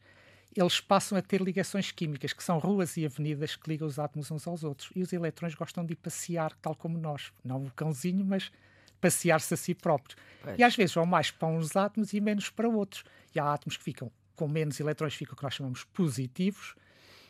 uhum. 0.54 0.62
eles 0.62 0.80
passam 0.80 1.18
a 1.18 1.20
ter 1.20 1.40
ligações 1.40 1.90
químicas, 1.90 2.32
que 2.32 2.44
são 2.44 2.60
ruas 2.60 2.96
e 2.96 3.04
avenidas 3.04 3.56
que 3.56 3.68
ligam 3.68 3.88
os 3.88 3.98
átomos 3.98 4.30
uns 4.30 4.46
aos 4.46 4.62
outros. 4.62 4.88
E 4.94 5.02
os 5.02 5.12
elétrons 5.12 5.56
gostam 5.56 5.84
de 5.84 5.96
passear, 5.96 6.52
tal 6.62 6.76
como 6.76 6.96
nós. 6.96 7.32
Não 7.44 7.64
o 7.64 7.72
cãozinho, 7.72 8.24
mas 8.24 8.52
passear-se 9.00 9.52
a 9.52 9.56
si 9.56 9.74
próprios. 9.74 10.16
E 10.56 10.62
às 10.62 10.76
vezes 10.76 10.94
vão 10.94 11.04
mais 11.04 11.32
para 11.32 11.48
uns 11.48 11.74
átomos 11.74 12.12
e 12.12 12.20
menos 12.20 12.50
para 12.50 12.68
outros. 12.68 13.02
E 13.34 13.40
há 13.40 13.52
átomos 13.52 13.76
que 13.76 13.82
ficam 13.82 14.12
com 14.36 14.46
menos 14.46 14.78
elétrons, 14.78 15.16
ficam 15.16 15.34
o 15.34 15.36
que 15.36 15.42
nós 15.42 15.54
chamamos 15.54 15.82
positivos, 15.82 16.76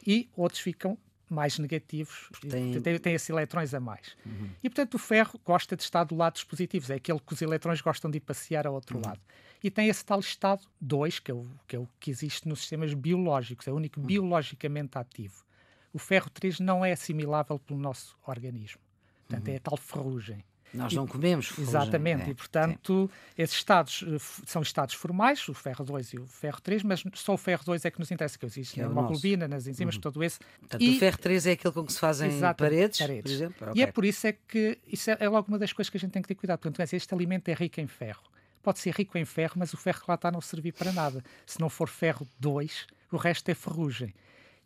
e 0.06 0.28
outros 0.36 0.60
ficam 0.60 0.98
mais 1.28 1.59
negativos, 1.59 2.28
tem... 2.40 2.80
tem, 2.80 2.99
tem 2.99 3.14
esses 3.14 3.28
elétrons 3.28 3.75
a 3.75 3.80
mais. 3.80 4.16
Uhum. 4.25 4.50
E, 4.62 4.68
portanto, 4.68 4.95
o 4.95 4.99
ferro 4.99 5.40
gosta 5.45 5.76
de 5.76 5.83
estar 5.83 6.04
do 6.04 6.14
lado 6.14 6.35
dos 6.35 6.45
positivos, 6.45 6.90
é 6.90 6.95
aquele 6.95 7.18
que 7.18 7.33
os 7.33 7.42
elétrons 7.42 7.80
gostam 7.80 8.11
de 8.11 8.18
ir 8.18 8.21
passear 8.21 8.66
ao 8.66 8.75
outro 8.75 8.97
uhum. 8.97 9.04
lado. 9.04 9.21
E 9.62 9.71
tem 9.71 9.88
esse 9.88 10.04
tal 10.04 10.21
estado 10.21 10.62
2, 10.80 11.18
que, 11.18 11.30
é 11.30 11.35
o, 11.35 11.47
que 11.66 11.76
é 11.76 11.78
o 11.78 11.88
que 11.99 12.11
existe 12.11 12.49
nos 12.49 12.61
sistemas 12.61 12.95
biológicos, 12.95 13.66
é 13.66 13.73
o 13.73 13.76
único 13.76 14.00
uhum. 14.00 14.06
biologicamente 14.06 14.97
ativo. 14.99 15.45
O 15.92 15.99
ferro 15.99 16.30
3 16.30 16.61
não 16.61 16.85
é 16.85 16.92
assimilável 16.92 17.59
pelo 17.59 17.80
nosso 17.80 18.16
organismo. 18.26 18.80
Portanto, 19.26 19.49
uhum. 19.49 19.54
é 19.54 19.56
a 19.56 19.61
tal 19.61 19.76
ferrugem. 19.76 20.45
Nós 20.73 20.92
não 20.92 21.06
comemos 21.06 21.46
ferrugem. 21.46 21.68
Exatamente, 21.68 22.25
é, 22.25 22.30
e 22.30 22.35
portanto, 22.35 23.11
é. 23.37 23.42
esses 23.42 23.56
estados 23.56 24.04
eh, 24.06 24.16
são 24.46 24.62
estados 24.62 24.94
formais, 24.94 25.49
o 25.49 25.54
ferro 25.54 25.85
2 25.85 26.12
e 26.12 26.18
o 26.18 26.26
ferro 26.26 26.61
3, 26.61 26.82
mas 26.82 27.04
só 27.14 27.35
o 27.35 27.38
ferro 27.38 27.64
2 27.64 27.85
é 27.85 27.90
que 27.90 27.99
nos 27.99 28.11
interessa, 28.11 28.38
que 28.38 28.44
existe 28.44 28.78
na 28.78 28.87
é 28.87 28.90
hemoglobina, 28.90 29.49
nas 29.49 29.66
enzimas, 29.66 29.94
uhum. 29.94 30.00
todo 30.00 30.23
esse. 30.23 30.38
Portanto, 30.61 30.82
e... 30.82 30.96
o 30.96 30.99
ferro 30.99 31.18
3 31.18 31.46
é 31.46 31.52
aquele 31.52 31.75
com 31.75 31.85
que 31.85 31.92
se 31.92 32.00
fazem 32.00 32.30
paredes, 32.56 32.99
paredes, 32.99 33.23
por 33.23 33.30
exemplo? 33.30 33.68
Okay. 33.70 33.82
E 33.82 33.85
é 33.85 33.87
por 33.90 34.04
isso 34.04 34.26
é 34.26 34.32
que 34.32 34.78
isso 34.87 35.11
é, 35.11 35.16
é 35.20 35.28
logo 35.28 35.49
uma 35.49 35.58
das 35.58 35.73
coisas 35.73 35.88
que 35.88 35.96
a 35.96 36.00
gente 36.00 36.12
tem 36.12 36.23
que 36.23 36.28
ter 36.28 36.35
cuidado. 36.35 36.58
Portanto, 36.58 36.92
este 36.92 37.14
alimento 37.14 37.49
é 37.49 37.54
rico 37.54 37.80
em 37.80 37.87
ferro. 37.87 38.23
Pode 38.62 38.80
ser 38.80 38.92
rico 38.94 39.16
em 39.16 39.25
ferro, 39.25 39.54
mas 39.56 39.73
o 39.73 39.76
ferro 39.76 40.00
que 40.00 40.06
lá 40.08 40.16
está 40.16 40.30
não 40.30 40.40
servir 40.40 40.73
para 40.73 40.92
nada. 40.92 41.23
Se 41.46 41.61
não 41.61 41.70
for 41.70 41.88
ferro 41.88 42.26
2, 42.40 42.87
o 43.12 43.16
resto 43.16 43.49
é 43.49 43.54
ferrugem. 43.54 44.12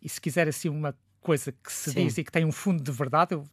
E 0.01 0.09
se 0.09 0.19
quiser 0.19 0.47
assim 0.47 0.69
uma 0.69 0.95
coisa 1.21 1.51
que 1.51 1.71
se 1.71 1.91
Sim. 1.91 2.03
diz 2.03 2.17
e 2.17 2.23
que 2.23 2.31
tem 2.31 2.43
um 2.43 2.51
fundo 2.51 2.83
de 2.83 2.91
verdade, 2.91 3.35
eu 3.35 3.45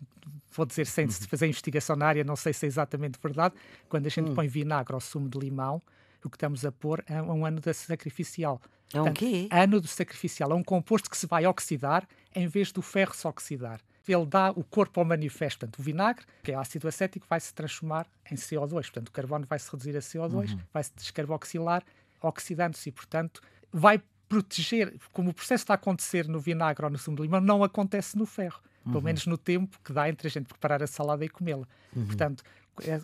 vou 0.52 0.66
dizer 0.66 0.86
sem 0.86 1.04
uhum. 1.04 1.12
fazer 1.12 1.46
investigação 1.46 1.94
na 1.94 2.06
área, 2.06 2.24
não 2.24 2.36
sei 2.36 2.52
se 2.52 2.66
é 2.66 2.68
exatamente 2.68 3.18
verdade, 3.22 3.54
quando 3.88 4.06
a 4.06 4.08
gente 4.08 4.28
uhum. 4.28 4.34
põe 4.34 4.48
vinagre 4.48 4.94
ao 4.94 5.00
sumo 5.00 5.28
de 5.28 5.38
limão, 5.38 5.80
o 6.24 6.28
que 6.28 6.36
estamos 6.36 6.64
a 6.64 6.72
pôr 6.72 7.04
é 7.06 7.22
um 7.22 7.46
ano 7.46 7.60
de 7.60 7.72
sacrificial. 7.72 8.60
É 8.92 9.00
um 9.00 9.12
quê? 9.12 9.48
Ano 9.50 9.80
do 9.80 9.86
sacrificial. 9.86 10.50
É 10.50 10.54
um 10.54 10.64
composto 10.64 11.10
que 11.10 11.16
se 11.16 11.26
vai 11.26 11.46
oxidar 11.46 12.08
em 12.34 12.46
vez 12.46 12.72
do 12.72 12.82
ferro 12.82 13.14
se 13.14 13.26
oxidar. 13.26 13.80
Ele 14.06 14.24
dá 14.24 14.50
o 14.50 14.64
corpo 14.64 15.00
ao 15.00 15.06
manifesto. 15.06 15.60
Portanto, 15.60 15.78
o 15.78 15.82
vinagre, 15.82 16.24
que 16.42 16.50
é 16.50 16.54
ácido 16.54 16.88
acético, 16.88 17.26
vai 17.28 17.38
se 17.38 17.52
transformar 17.52 18.06
em 18.30 18.34
CO2. 18.34 18.70
Portanto, 18.70 19.08
o 19.08 19.12
carbono 19.12 19.46
vai 19.46 19.58
se 19.58 19.70
reduzir 19.70 19.96
a 19.96 20.00
CO2, 20.00 20.52
uhum. 20.52 20.60
vai 20.72 20.82
se 20.82 20.92
descarboxilar, 20.96 21.84
oxidando-se 22.22 22.88
e, 22.88 22.92
portanto, 22.92 23.42
vai 23.70 24.02
proteger, 24.28 24.94
como 25.12 25.30
o 25.30 25.34
processo 25.34 25.62
está 25.62 25.74
a 25.74 25.76
acontecer 25.76 26.28
no 26.28 26.38
vinagre 26.38 26.84
ou 26.84 26.90
no 26.90 26.98
sumo 26.98 27.16
de 27.16 27.22
limão, 27.22 27.40
não 27.40 27.64
acontece 27.64 28.16
no 28.16 28.26
ferro. 28.26 28.60
Uhum. 28.84 28.92
Pelo 28.92 29.04
menos 29.04 29.26
no 29.26 29.38
tempo 29.38 29.78
que 29.82 29.92
dá 29.92 30.08
entre 30.08 30.28
a 30.28 30.30
gente 30.30 30.46
preparar 30.46 30.82
a 30.82 30.86
salada 30.86 31.24
e 31.24 31.28
comê-la. 31.28 31.66
Uhum. 31.96 32.06
Portanto, 32.06 32.44
é, 32.82 32.96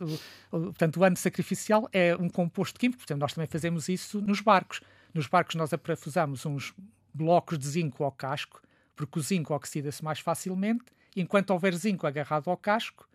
o, 0.52 0.60
portanto, 0.60 0.98
o 0.98 1.04
ano 1.04 1.16
sacrificial 1.16 1.88
é 1.92 2.14
um 2.16 2.28
composto 2.28 2.78
químico, 2.78 2.98
portanto, 2.98 3.20
nós 3.20 3.32
também 3.32 3.48
fazemos 3.48 3.88
isso 3.88 4.20
nos 4.20 4.40
barcos. 4.40 4.80
Nos 5.12 5.26
barcos 5.26 5.54
nós 5.54 5.72
aprafusamos 5.72 6.44
uns 6.44 6.74
blocos 7.12 7.58
de 7.58 7.66
zinco 7.66 8.04
ao 8.04 8.12
casco, 8.12 8.60
porque 8.94 9.18
o 9.18 9.22
zinco 9.22 9.54
oxida-se 9.54 10.04
mais 10.04 10.20
facilmente, 10.20 10.84
enquanto 11.16 11.50
houver 11.50 11.74
zinco 11.74 12.06
agarrado 12.06 12.50
ao 12.50 12.56
casco, 12.56 13.08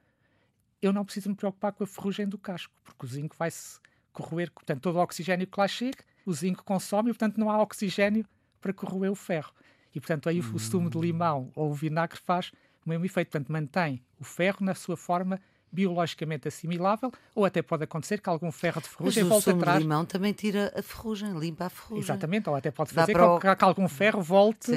eu 0.81 0.93
não 0.93 1.03
preciso 1.03 1.29
me 1.29 1.35
preocupar 1.35 1.73
com 1.73 1.83
a 1.83 1.87
ferrugem 1.87 2.27
do 2.27 2.37
casco, 2.37 2.73
porque 2.83 3.05
o 3.05 3.09
zinco 3.09 3.35
vai-se 3.37 3.79
corroer, 4.11 4.51
portanto, 4.51 4.81
todo 4.81 4.95
o 4.95 4.99
oxigênio 4.99 5.45
que 5.45 5.59
lá 5.59 5.67
chega 5.67 6.03
o 6.29 6.33
zinco 6.33 6.63
consome 6.63 7.09
e, 7.09 7.13
portanto, 7.13 7.37
não 7.37 7.49
há 7.49 7.61
oxigênio 7.61 8.25
para 8.61 8.73
corroer 8.73 9.11
o 9.11 9.15
ferro. 9.15 9.51
E, 9.93 9.99
portanto, 9.99 10.29
aí 10.29 10.39
hum. 10.39 10.51
o 10.53 10.59
sumo 10.59 10.89
de 10.89 10.99
limão 10.99 11.51
ou 11.55 11.71
o 11.71 11.73
vinagre 11.73 12.19
faz 12.19 12.51
o 12.85 12.89
mesmo 12.89 13.05
efeito. 13.05 13.31
Portanto, 13.31 13.51
mantém 13.51 14.01
o 14.19 14.23
ferro 14.23 14.57
na 14.61 14.75
sua 14.75 14.95
forma 14.95 15.39
biologicamente 15.71 16.47
assimilável, 16.47 17.11
ou 17.35 17.45
até 17.45 17.61
pode 17.61 17.83
acontecer 17.83 18.19
que 18.19 18.27
algum 18.27 18.51
ferro 18.51 18.81
de 18.81 18.89
ferrugem 18.89 19.23
volte 19.23 19.51
atrás. 19.51 19.77
O 19.77 19.81
limão 19.81 20.03
também 20.03 20.33
tira 20.33 20.73
a 20.75 20.81
ferrugem, 20.81 21.37
limpa 21.37 21.65
a 21.65 21.69
ferrugem. 21.69 22.03
Exatamente, 22.03 22.49
ou 22.49 22.55
até 22.55 22.71
pode 22.71 22.91
fazer 22.91 23.15
o... 23.15 23.39
que, 23.39 23.55
que, 23.55 23.63
algum 23.63 23.87
ferro 23.87 24.21
volte, 24.21 24.71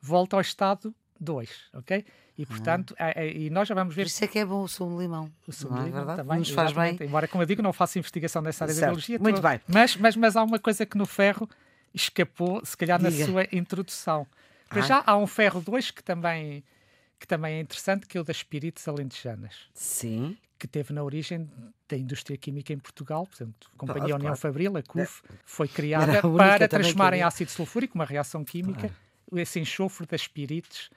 volte 0.00 0.34
ao 0.34 0.40
estado 0.40 0.94
2, 1.20 1.50
ok? 1.74 2.04
E, 2.40 2.46
portanto, 2.46 2.94
ah. 2.98 3.10
é, 3.10 3.26
é, 3.26 3.36
e 3.36 3.50
nós 3.50 3.68
já 3.68 3.74
vamos 3.74 3.94
ver... 3.94 4.04
Por 4.04 4.08
isso 4.08 4.24
é 4.24 4.26
que 4.26 4.38
é 4.38 4.46
bom 4.46 4.62
o 4.62 4.68
sumo 4.68 4.96
de 4.96 5.02
limão. 5.02 5.30
O 5.46 5.52
sumo 5.52 5.74
de 5.74 5.82
é 5.82 5.84
limão 5.84 6.16
também. 6.16 6.38
Nos 6.38 6.48
faz 6.48 6.72
bem. 6.72 6.96
Embora, 6.98 7.28
como 7.28 7.42
eu 7.42 7.46
digo, 7.46 7.60
não 7.60 7.70
faço 7.70 7.98
investigação 7.98 8.40
nessa 8.40 8.64
área 8.64 8.74
certo. 8.74 8.80
da 8.80 8.86
biologia. 8.92 9.18
Muito 9.18 9.42
bem. 9.42 9.60
Mas, 9.68 9.94
mas, 9.94 10.16
mas 10.16 10.36
há 10.36 10.42
uma 10.42 10.58
coisa 10.58 10.86
que 10.86 10.96
no 10.96 11.04
ferro 11.04 11.46
escapou, 11.92 12.64
se 12.64 12.74
calhar, 12.74 12.98
Diga. 12.98 13.10
na 13.10 13.26
sua 13.26 13.46
introdução. 13.52 14.26
Para 14.70 14.80
já, 14.80 15.02
há 15.04 15.18
um 15.18 15.26
ferro 15.26 15.60
2 15.60 15.90
que 15.90 16.02
também, 16.02 16.64
que 17.18 17.26
também 17.26 17.56
é 17.56 17.60
interessante, 17.60 18.06
que 18.06 18.16
é 18.16 18.20
o 18.22 18.24
das 18.24 18.36
espíritos 18.36 18.88
alentejanas. 18.88 19.68
Sim. 19.74 20.38
Que 20.58 20.66
teve 20.66 20.94
na 20.94 21.02
origem 21.02 21.46
da 21.86 21.98
indústria 21.98 22.38
química 22.38 22.72
em 22.72 22.78
Portugal, 22.78 23.26
portanto, 23.26 23.70
a 23.74 23.76
Companhia 23.76 24.14
União 24.14 24.34
Fabril, 24.34 24.78
a 24.78 24.82
CUF, 24.82 25.22
é. 25.28 25.34
foi 25.44 25.68
criada 25.68 26.22
para 26.22 26.66
transformar 26.66 27.12
em 27.12 27.22
ácido 27.22 27.50
sulfúrico, 27.50 27.96
uma 27.96 28.06
reação 28.06 28.42
química, 28.44 28.90
esse 29.34 29.60
enxofre 29.60 30.06
das 30.06 30.22
espíritos 30.22 30.88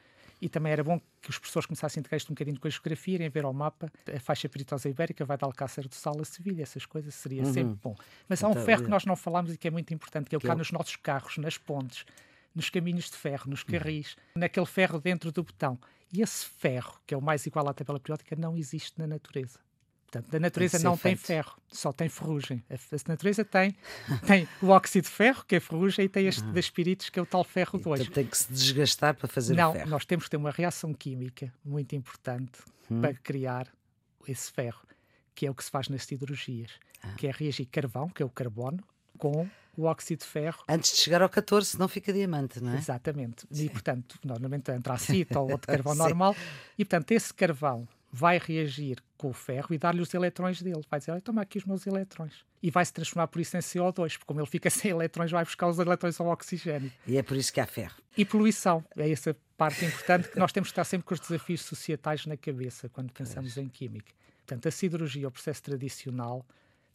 e 0.44 0.50
também 0.50 0.74
era 0.74 0.84
bom 0.84 1.00
que 1.22 1.30
os 1.30 1.40
professores 1.40 1.66
começassem 1.66 2.00
a 2.00 2.02
integrar 2.02 2.18
isto 2.18 2.30
um 2.30 2.36
bocadinho 2.36 2.60
com 2.60 2.68
a 2.68 2.70
geografia, 2.70 3.16
irem 3.16 3.30
ver 3.30 3.46
ao 3.46 3.54
mapa 3.54 3.90
a 4.14 4.20
faixa 4.20 4.50
peritosa 4.50 4.90
ibérica, 4.90 5.24
vai 5.24 5.38
de 5.38 5.46
Alcácer 5.46 5.88
do 5.88 5.96
Sal 5.96 6.20
a 6.20 6.26
Sevilha, 6.26 6.64
essas 6.64 6.86
coisas 6.86 7.16
seria 7.16 7.44
uhum. 7.44 7.54
sempre 7.54 7.80
bom. 7.82 7.96
Mas 8.28 8.44
há 8.44 8.50
um 8.50 8.52
então, 8.52 8.66
ferro 8.66 8.84
que 8.84 8.90
nós 8.90 9.06
não 9.06 9.16
falamos 9.16 9.54
e 9.54 9.58
que 9.58 9.70
é 9.70 9.72
muito 9.72 9.94
importante, 9.94 10.30
que 10.30 10.36
é 10.36 10.38
o 10.38 10.42
que 10.42 10.50
há 10.50 10.56
nos 10.56 10.70
nossos 10.70 10.98
carros, 10.98 11.38
nas 11.38 11.58
pontes, 11.58 12.06
nos 12.54 12.70
caminhos 12.70 13.10
de 13.10 13.16
ferro, 13.16 13.50
nos 13.50 13.64
carris, 13.64 14.18
uhum. 14.36 14.42
naquele 14.42 14.66
ferro 14.66 15.00
dentro 15.00 15.32
do 15.32 15.44
botão. 15.44 15.80
E 16.12 16.22
esse 16.22 16.46
ferro, 16.46 17.00
que 17.08 17.14
é 17.14 17.18
o 17.18 17.22
mais 17.22 17.46
igual 17.46 17.70
à 17.70 17.74
tabela 17.74 18.02
periódica, 18.02 18.36
não 18.36 18.58
existe 18.58 19.00
na 19.00 19.08
natureza. 19.08 19.60
Portanto, 20.14 20.36
a 20.36 20.40
natureza 20.40 20.80
não 20.80 20.96
feito. 20.96 21.18
tem 21.18 21.26
ferro, 21.26 21.58
só 21.72 21.92
tem 21.92 22.08
ferrugem. 22.08 22.64
A, 22.70 22.76
a 22.76 22.98
natureza 23.08 23.44
tem, 23.44 23.76
tem 24.28 24.48
o 24.62 24.68
óxido 24.68 25.06
de 25.06 25.14
ferro, 25.14 25.44
que 25.48 25.56
é 25.56 25.60
ferrugem, 25.60 26.06
e 26.06 26.10
tem 26.10 26.28
este 26.28 26.44
das 26.44 26.66
espíritos, 26.66 27.10
que 27.10 27.20
é 27.20 27.22
o 27.22 27.26
tal 27.26 27.44
ferro 27.44 27.80
2. 27.80 28.02
Então 28.02 28.14
tem 28.14 28.26
que 28.26 28.38
se 28.38 28.52
desgastar 28.52 29.16
para 29.16 29.28
fazer 29.28 29.56
não, 29.56 29.74
ferro. 29.74 29.86
Não, 29.86 29.92
nós 29.92 30.06
temos 30.06 30.26
que 30.26 30.32
ter 30.32 30.38
uma 30.38 30.52
reação 30.52 30.94
química 30.94 31.52
muito 31.66 31.96
importante 31.96 32.60
hum. 32.92 33.02
para 33.02 33.14
criar 33.16 33.68
esse 34.28 34.52
ferro, 34.52 34.82
que 35.34 35.48
é 35.48 35.52
o 35.52 35.56
que 35.56 35.64
se 35.64 35.72
faz 35.72 35.90
nas 35.90 36.06
siderurgias, 36.06 36.72
ah. 37.02 37.14
que 37.18 37.26
é 37.26 37.32
reagir 37.32 37.66
carvão, 37.66 38.08
que 38.08 38.22
é 38.22 38.26
o 38.26 38.30
carbono, 38.30 38.84
com 39.18 39.50
o 39.76 39.86
óxido 39.86 40.20
de 40.20 40.28
ferro. 40.28 40.64
Antes 40.70 40.92
de 40.92 40.98
chegar 40.98 41.24
ao 41.24 41.30
14, 41.30 41.80
não 41.80 41.88
fica 41.88 42.14
diamante, 42.14 42.62
não 42.62 42.74
é? 42.74 42.78
Exatamente. 42.78 43.46
Sim. 43.50 43.66
E, 43.66 43.70
portanto, 43.70 44.20
normalmente 44.24 44.72
entra 44.72 44.94
acito 44.94 45.40
ou 45.40 45.52
outro 45.52 45.68
carvão 45.68 45.96
normal. 45.96 46.36
E, 46.78 46.86
portanto, 46.86 47.12
esse 47.12 47.34
carvão 47.34 47.88
vai 48.16 48.38
reagir 48.38 49.04
com 49.18 49.32
o 49.32 49.34
ferro 49.34 49.74
e 49.74 49.78
dar-lhe 49.80 50.00
os 50.00 50.14
eletrões 50.14 50.62
dele. 50.62 50.86
Vai 50.88 51.00
dizer, 51.00 51.20
toma 51.24 51.42
aqui 51.42 51.58
os 51.58 51.66
meus 51.66 51.88
eletrões. 51.88 52.46
E 52.62 52.70
vai 52.70 52.86
se 52.86 52.94
transformar 52.94 53.26
por 53.26 53.42
isso 53.42 53.58
em 53.58 53.60
CO2, 53.60 54.14
porque 54.14 54.26
como 54.28 54.40
ele 54.40 54.48
fica 54.48 54.70
sem 54.72 54.92
eletrões, 54.92 55.32
vai 55.32 55.44
buscar 55.44 55.68
os 55.68 55.80
eletrões 55.80 56.20
ao 56.22 56.28
oxigênio. 56.28 56.92
E 57.08 57.18
é 57.18 57.24
por 57.24 57.36
isso 57.36 57.52
que 57.52 57.60
há 57.60 57.66
ferro. 57.66 57.96
E 58.16 58.24
poluição. 58.24 58.86
É 58.96 59.10
essa 59.10 59.36
parte 59.58 59.84
importante 59.84 60.30
que 60.30 60.38
nós 60.38 60.52
temos 60.52 60.70
que 60.70 60.74
estar 60.74 60.84
sempre 60.84 61.08
com 61.08 61.16
os 61.16 61.20
desafios 61.20 61.62
societais 61.62 62.28
na 62.28 62.38
cabeça 62.38 62.88
quando 62.88 63.12
pensamos 63.12 63.56
pois. 63.56 63.66
em 63.66 63.68
química. 63.68 64.14
Portanto, 64.46 64.68
a 64.68 64.72
siderurgia, 64.72 65.28
o 65.28 65.32
processo 65.32 65.64
tradicional, 65.64 66.46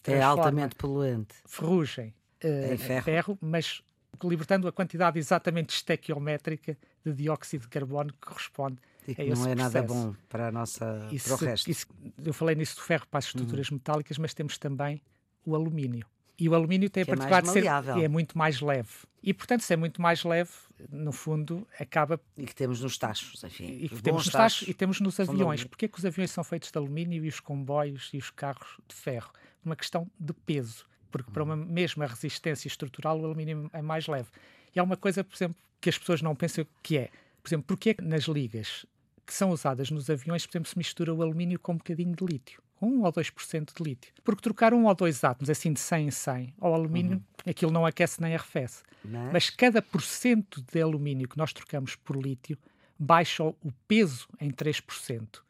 é 0.04 0.22
altamente 0.22 0.76
poluente. 0.76 1.34
Ferrugem 1.44 2.14
uh, 2.44 2.72
em 2.72 2.78
ferro. 2.78 3.04
ferro, 3.04 3.38
mas 3.40 3.82
libertando 4.24 4.66
a 4.66 4.72
quantidade 4.72 5.18
exatamente 5.18 5.74
estequiométrica 5.74 6.76
de 7.04 7.12
dióxido 7.12 7.62
de 7.62 7.68
carbono 7.68 8.12
que 8.12 8.26
corresponde 8.26 8.78
e 9.06 9.14
que 9.14 9.22
é 9.22 9.34
não 9.34 9.46
é 9.46 9.54
nada 9.54 9.82
bom 9.82 10.14
para, 10.28 10.48
a 10.48 10.52
nossa, 10.52 11.08
isso, 11.10 11.28
para 11.28 11.34
o 11.34 11.48
resto. 11.48 11.70
Isso, 11.70 11.86
eu 12.22 12.34
falei 12.34 12.54
nisso 12.54 12.76
do 12.76 12.82
ferro 12.82 13.06
para 13.10 13.18
as 13.18 13.26
estruturas 13.26 13.68
uhum. 13.70 13.76
metálicas, 13.76 14.18
mas 14.18 14.34
temos 14.34 14.58
também 14.58 15.00
o 15.46 15.54
alumínio. 15.54 16.06
E 16.38 16.48
o 16.48 16.54
alumínio 16.54 16.88
tem 16.88 17.04
que 17.04 17.10
a 17.10 17.14
é 17.14 17.16
particularidade 17.16 17.86
de 17.86 17.92
ser 17.94 18.04
é 18.04 18.08
muito 18.08 18.38
mais 18.38 18.60
leve. 18.60 18.90
E, 19.20 19.34
portanto, 19.34 19.62
se 19.62 19.72
é 19.72 19.76
muito 19.76 20.00
mais 20.00 20.22
leve, 20.22 20.52
no 20.88 21.10
fundo, 21.10 21.66
acaba... 21.80 22.20
E 22.36 22.46
que 22.46 22.54
temos 22.54 22.80
nos 22.80 22.96
tachos, 22.96 23.42
enfim. 23.42 23.64
E 23.64 23.88
que 23.88 24.00
temos 24.00 24.24
nos 24.24 24.32
tachos 24.32 24.68
e 24.68 24.72
temos 24.72 25.00
nos 25.00 25.18
aviões. 25.18 25.64
Porquê 25.64 25.86
é 25.86 25.88
que 25.88 25.98
os 25.98 26.04
aviões 26.04 26.30
são 26.30 26.44
feitos 26.44 26.70
de 26.70 26.78
alumínio 26.78 27.24
e 27.24 27.28
os 27.28 27.40
comboios 27.40 28.10
e 28.12 28.18
os 28.18 28.30
carros 28.30 28.78
de 28.86 28.94
ferro? 28.94 29.32
Uma 29.64 29.74
questão 29.74 30.08
de 30.20 30.32
peso. 30.32 30.86
Porque 31.10 31.30
para 31.30 31.42
uma 31.42 31.54
uhum. 31.54 31.64
mesma 31.64 32.06
resistência 32.06 32.68
estrutural, 32.68 33.20
o 33.20 33.24
alumínio 33.24 33.70
é 33.72 33.82
mais 33.82 34.06
leve. 34.06 34.28
E 34.74 34.80
há 34.80 34.82
uma 34.82 34.96
coisa, 34.96 35.24
por 35.24 35.34
exemplo, 35.34 35.56
que 35.80 35.88
as 35.88 35.98
pessoas 35.98 36.22
não 36.22 36.34
pensam 36.34 36.66
que 36.82 36.98
é, 36.98 37.10
por 37.42 37.48
exemplo, 37.48 37.66
porquê 37.66 37.90
é 37.90 37.94
que 37.94 38.02
nas 38.02 38.24
ligas 38.24 38.86
que 39.26 39.34
são 39.34 39.50
usadas 39.50 39.90
nos 39.90 40.08
aviões, 40.08 40.46
por 40.46 40.52
exemplo, 40.52 40.70
se 40.70 40.78
mistura 40.78 41.12
o 41.12 41.22
alumínio 41.22 41.58
com 41.58 41.72
um 41.72 41.76
bocadinho 41.76 42.16
de 42.16 42.24
lítio, 42.24 42.62
com 42.76 42.86
1 42.86 43.02
ou 43.04 43.12
2% 43.12 43.76
de 43.76 43.84
lítio. 43.84 44.12
Porque 44.24 44.40
trocar 44.40 44.72
um 44.72 44.86
ou 44.86 44.94
dois 44.94 45.22
átomos, 45.22 45.50
assim 45.50 45.70
de 45.70 45.80
100 45.80 46.06
em 46.06 46.10
100, 46.10 46.54
ao 46.58 46.74
alumínio, 46.74 47.16
uhum. 47.18 47.50
aquilo 47.50 47.70
não 47.70 47.84
aquece 47.84 48.22
nem 48.22 48.34
arrefece. 48.34 48.82
Mas... 49.04 49.32
Mas 49.32 49.50
cada 49.50 49.82
porcento 49.82 50.64
de 50.72 50.80
alumínio 50.80 51.28
que 51.28 51.36
nós 51.36 51.52
trocamos 51.52 51.94
por 51.94 52.16
lítio 52.16 52.58
baixa 52.98 53.44
o 53.44 53.56
peso 53.86 54.26
em 54.40 54.50
3%. 54.50 55.40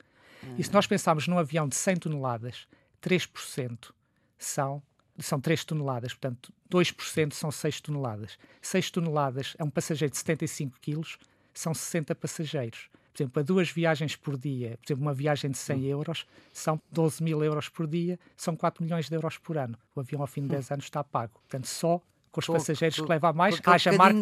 Uhum. 0.43 0.55
E 0.59 0.65
se 0.65 0.73
nós 0.73 0.87
pensarmos 0.87 1.29
num 1.29 1.39
avião 1.39 1.69
de 1.69 1.77
100 1.77 1.97
toneladas, 1.97 2.67
3% 3.01 3.91
são 4.37 4.83
são 5.19 5.41
3 5.41 5.65
toneladas, 5.65 6.15
portanto, 6.15 6.53
2% 6.71 7.33
são 7.33 7.51
6 7.51 7.81
toneladas. 7.81 8.39
6 8.63 8.91
toneladas 8.91 9.55
é 9.59 9.65
um 9.65 9.71
passageiro 9.71 10.13
de 10.13 10.19
75 10.19 10.79
quilos, 10.81 11.19
são 11.53 11.75
60 11.75 12.15
passageiros 12.15 12.89
por 13.19 13.23
exemplo, 13.23 13.41
a 13.41 13.43
duas 13.43 13.71
viagens 13.71 14.15
por 14.15 14.39
dia, 14.39 14.79
por 14.81 14.87
exemplo, 14.87 15.03
uma 15.03 15.15
viagem 15.15 15.51
de 15.51 15.59
100 15.59 15.77
hum. 15.77 15.85
euros, 15.87 16.27
são 16.53 16.81
12 16.93 17.23
mil 17.23 17.43
euros 17.43 17.69
por 17.69 17.87
dia, 17.87 18.19
são 18.37 18.55
4 18.55 18.83
milhões 18.85 19.09
de 19.09 19.17
euros 19.17 19.37
por 19.39 19.59
ano. 19.59 19.77
O 19.95 20.01
avião, 20.01 20.21
ao 20.21 20.27
fim 20.27 20.43
de 20.43 20.49
10 20.49 20.71
hum. 20.71 20.75
anos, 20.75 20.85
está 20.85 21.03
pago. 21.03 21.33
Portanto, 21.33 21.67
só 21.67 22.01
com 22.31 22.41
os 22.41 22.47
passageiros 22.47 23.01
que 23.01 23.09
leva 23.09 23.31
a 23.31 23.33
mais, 23.33 23.61
haja, 23.65 23.91
mar... 23.93 24.13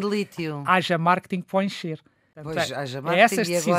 haja 0.65 0.97
marketing 0.97 1.41
para 1.41 1.63
encher. 1.63 2.01
Pois, 2.43 2.55
é, 2.57 2.59
é 2.61 2.63
essas 2.73 2.95
agora, 2.95 3.17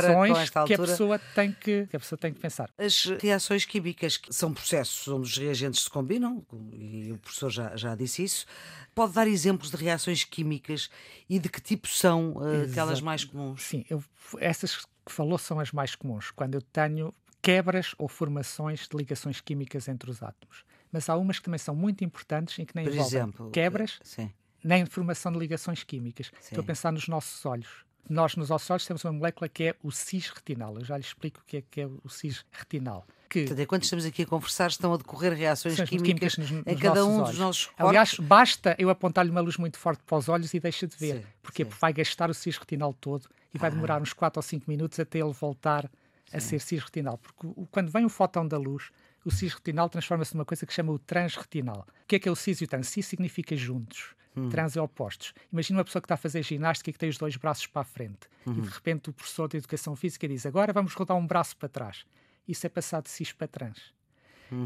decisões 0.09 0.39
esta 0.39 0.65
que, 0.65 0.75
a 0.75 0.79
pessoa 0.79 1.19
tem 1.35 1.53
que, 1.53 1.87
que 1.87 1.97
a 1.97 2.01
pessoa 2.01 2.19
tem 2.19 2.33
que 2.33 2.41
pensar. 2.41 2.71
As 2.77 3.05
reações 3.21 3.65
químicas 3.65 4.17
que 4.17 4.33
são 4.35 4.53
processos 4.53 5.07
onde 5.09 5.29
os 5.29 5.37
reagentes 5.37 5.83
se 5.83 5.91
combinam, 5.91 6.45
e 6.73 7.13
o 7.13 7.19
professor 7.19 7.51
já, 7.51 7.77
já 7.77 7.95
disse 7.95 8.25
isso. 8.25 8.47
Pode 8.95 9.13
dar 9.13 9.27
exemplos 9.29 9.71
de 9.71 9.77
reações 9.77 10.25
químicas 10.25 10.91
e 11.29 11.39
de 11.39 11.49
que 11.49 11.61
tipo 11.61 11.87
são 11.89 12.35
eh, 12.45 12.65
aquelas 12.71 13.01
mais 13.01 13.25
comuns? 13.25 13.63
Sim, 13.63 13.85
eu- 13.89 14.03
essas 14.41 14.77
que 14.77 15.13
falou 15.13 15.39
são 15.39 15.61
as 15.61 15.73
mais 15.73 15.95
comuns, 15.95 16.31
quando 16.31 16.55
eu 16.55 16.63
tenho 16.63 17.15
quebras 17.41 17.95
ou 17.97 18.09
formações 18.09 18.89
de 18.89 18.97
ligações 18.97 19.41
químicas 19.41 19.87
entre 19.89 20.11
os 20.11 20.23
átomos. 20.23 20.65
Mas 20.91 21.09
há 21.09 21.17
umas 21.17 21.39
que 21.39 21.45
também 21.45 21.59
são 21.59 21.75
muito 21.75 22.03
importantes 22.03 22.59
e 22.59 22.67
que 22.67 22.75
nem 22.75 22.85
Por 22.85 22.93
envolvem 22.93 23.19
exemplo, 23.21 23.51
quebras 23.51 23.99
Sim. 24.03 24.31
nem 24.65 24.85
formação 24.87 25.31
de 25.31 25.39
ligações 25.39 25.85
químicas. 25.85 26.31
Estou 26.43 26.61
a 26.61 26.63
Sim. 26.63 26.67
pensar 26.67 26.93
nos 26.93 27.07
nossos 27.09 27.45
olhos. 27.47 27.87
Nós, 28.09 28.37
nos 28.37 28.49
nossos 28.49 28.69
olhos, 28.71 28.87
temos 28.87 29.05
uma 29.05 29.13
molécula 29.13 29.49
que 29.49 29.65
é 29.65 29.75
o 29.83 29.91
cis-retinal. 29.91 30.77
Eu 30.79 30.85
já 30.85 30.97
lhe 30.97 31.05
explico 31.05 31.41
o 31.41 31.45
que 31.45 31.59
é, 31.59 31.63
que 31.63 31.81
é 31.83 31.87
o 31.87 32.09
cis-retinal. 32.09 33.07
Que 33.29 33.41
Portanto, 33.41 33.61
enquanto 33.61 33.83
estamos 33.83 34.05
aqui 34.07 34.23
a 34.23 34.27
conversar, 34.27 34.69
estão 34.69 34.95
a 34.95 34.97
decorrer 34.97 35.35
reações 35.35 35.77
são 35.77 35.85
químicas, 35.85 36.39
nos, 36.39 36.51
em 36.51 36.63
nos 36.65 36.81
cada 36.81 37.05
um 37.05 37.19
olhos. 37.19 37.31
dos 37.31 37.39
nossos 37.39 37.67
corpos. 37.67 37.87
Aliás, 37.87 38.15
basta 38.19 38.75
eu 38.79 38.89
apontar-lhe 38.89 39.31
uma 39.31 39.41
luz 39.43 39.59
muito 39.59 39.79
forte 39.79 40.03
para 40.05 40.17
os 40.17 40.29
olhos 40.29 40.55
e 40.55 40.61
deixa 40.61 40.87
de 40.87 40.97
ver. 40.97 41.17
Sim, 41.17 41.27
Porquê? 41.43 41.65
sim. 41.65 41.69
Porque 41.69 41.81
vai 41.81 41.93
gastar 41.93 42.31
o 42.31 42.35
cis-retinal 42.35 42.95
todo 42.95 43.29
e 43.53 43.59
vai 43.59 43.71
demorar 43.71 44.01
uns 44.01 44.15
4 44.15 44.39
ou 44.39 44.43
5 44.43 44.65
minutos 44.67 44.99
até 44.99 45.19
ele 45.19 45.33
voltar 45.33 45.91
a 46.33 46.41
ser 46.41 46.59
cis-retinal. 46.61 47.19
Porque 47.19 47.47
quando 47.71 47.91
vem 47.91 48.05
o 48.05 48.09
fóton 48.09 48.47
da 48.47 48.57
luz, 48.57 48.91
o 49.25 49.31
cis-retinal 49.31 49.89
transforma-se 49.89 50.35
numa 50.35 50.45
coisa 50.45 50.65
que 50.65 50.73
chama 50.73 50.93
o 50.93 50.99
transretinal. 50.99 51.87
O 52.05 52.07
que 52.07 52.17
é 52.17 52.19
que 52.19 52.29
é 52.29 52.33
o 52.33 52.37
cis 52.37 52.61
e 52.61 52.65
o 52.65 52.69
trans? 52.69 52.89
Cis 52.89 53.07
significa 53.07 53.57
juntos. 53.57 54.15
Trans 54.51 54.77
é 54.77 54.81
opostos. 54.81 55.35
Imagina 55.53 55.79
uma 55.79 55.85
pessoa 55.85 56.01
que 56.01 56.07
está 56.07 56.15
a 56.15 56.19
fazer 56.19 56.43
ginástica 56.45 56.91
e 56.91 56.93
que 56.93 56.99
tem 56.99 57.09
os 57.09 57.19
dois 57.19 57.37
braços 57.37 57.67
para 57.67 57.83
a 57.83 57.85
frente. 57.85 58.29
E 58.47 58.61
de 58.61 58.69
repente 58.69 59.11
o 59.11 59.13
professor 59.13 59.49
de 59.49 59.57
educação 59.57 59.97
física 59.97 60.29
diz: 60.29 60.47
Agora 60.47 60.73
vamos 60.73 60.95
rodar 60.95 61.17
um 61.17 61.27
braço 61.27 61.57
para 61.57 61.69
trás. 61.69 62.07
Isso 62.47 62.65
é 62.65 62.71
passar 62.71 63.03
de 63.03 63.11
cis 63.11 63.33
para 63.33 63.49
trans. 63.49 63.93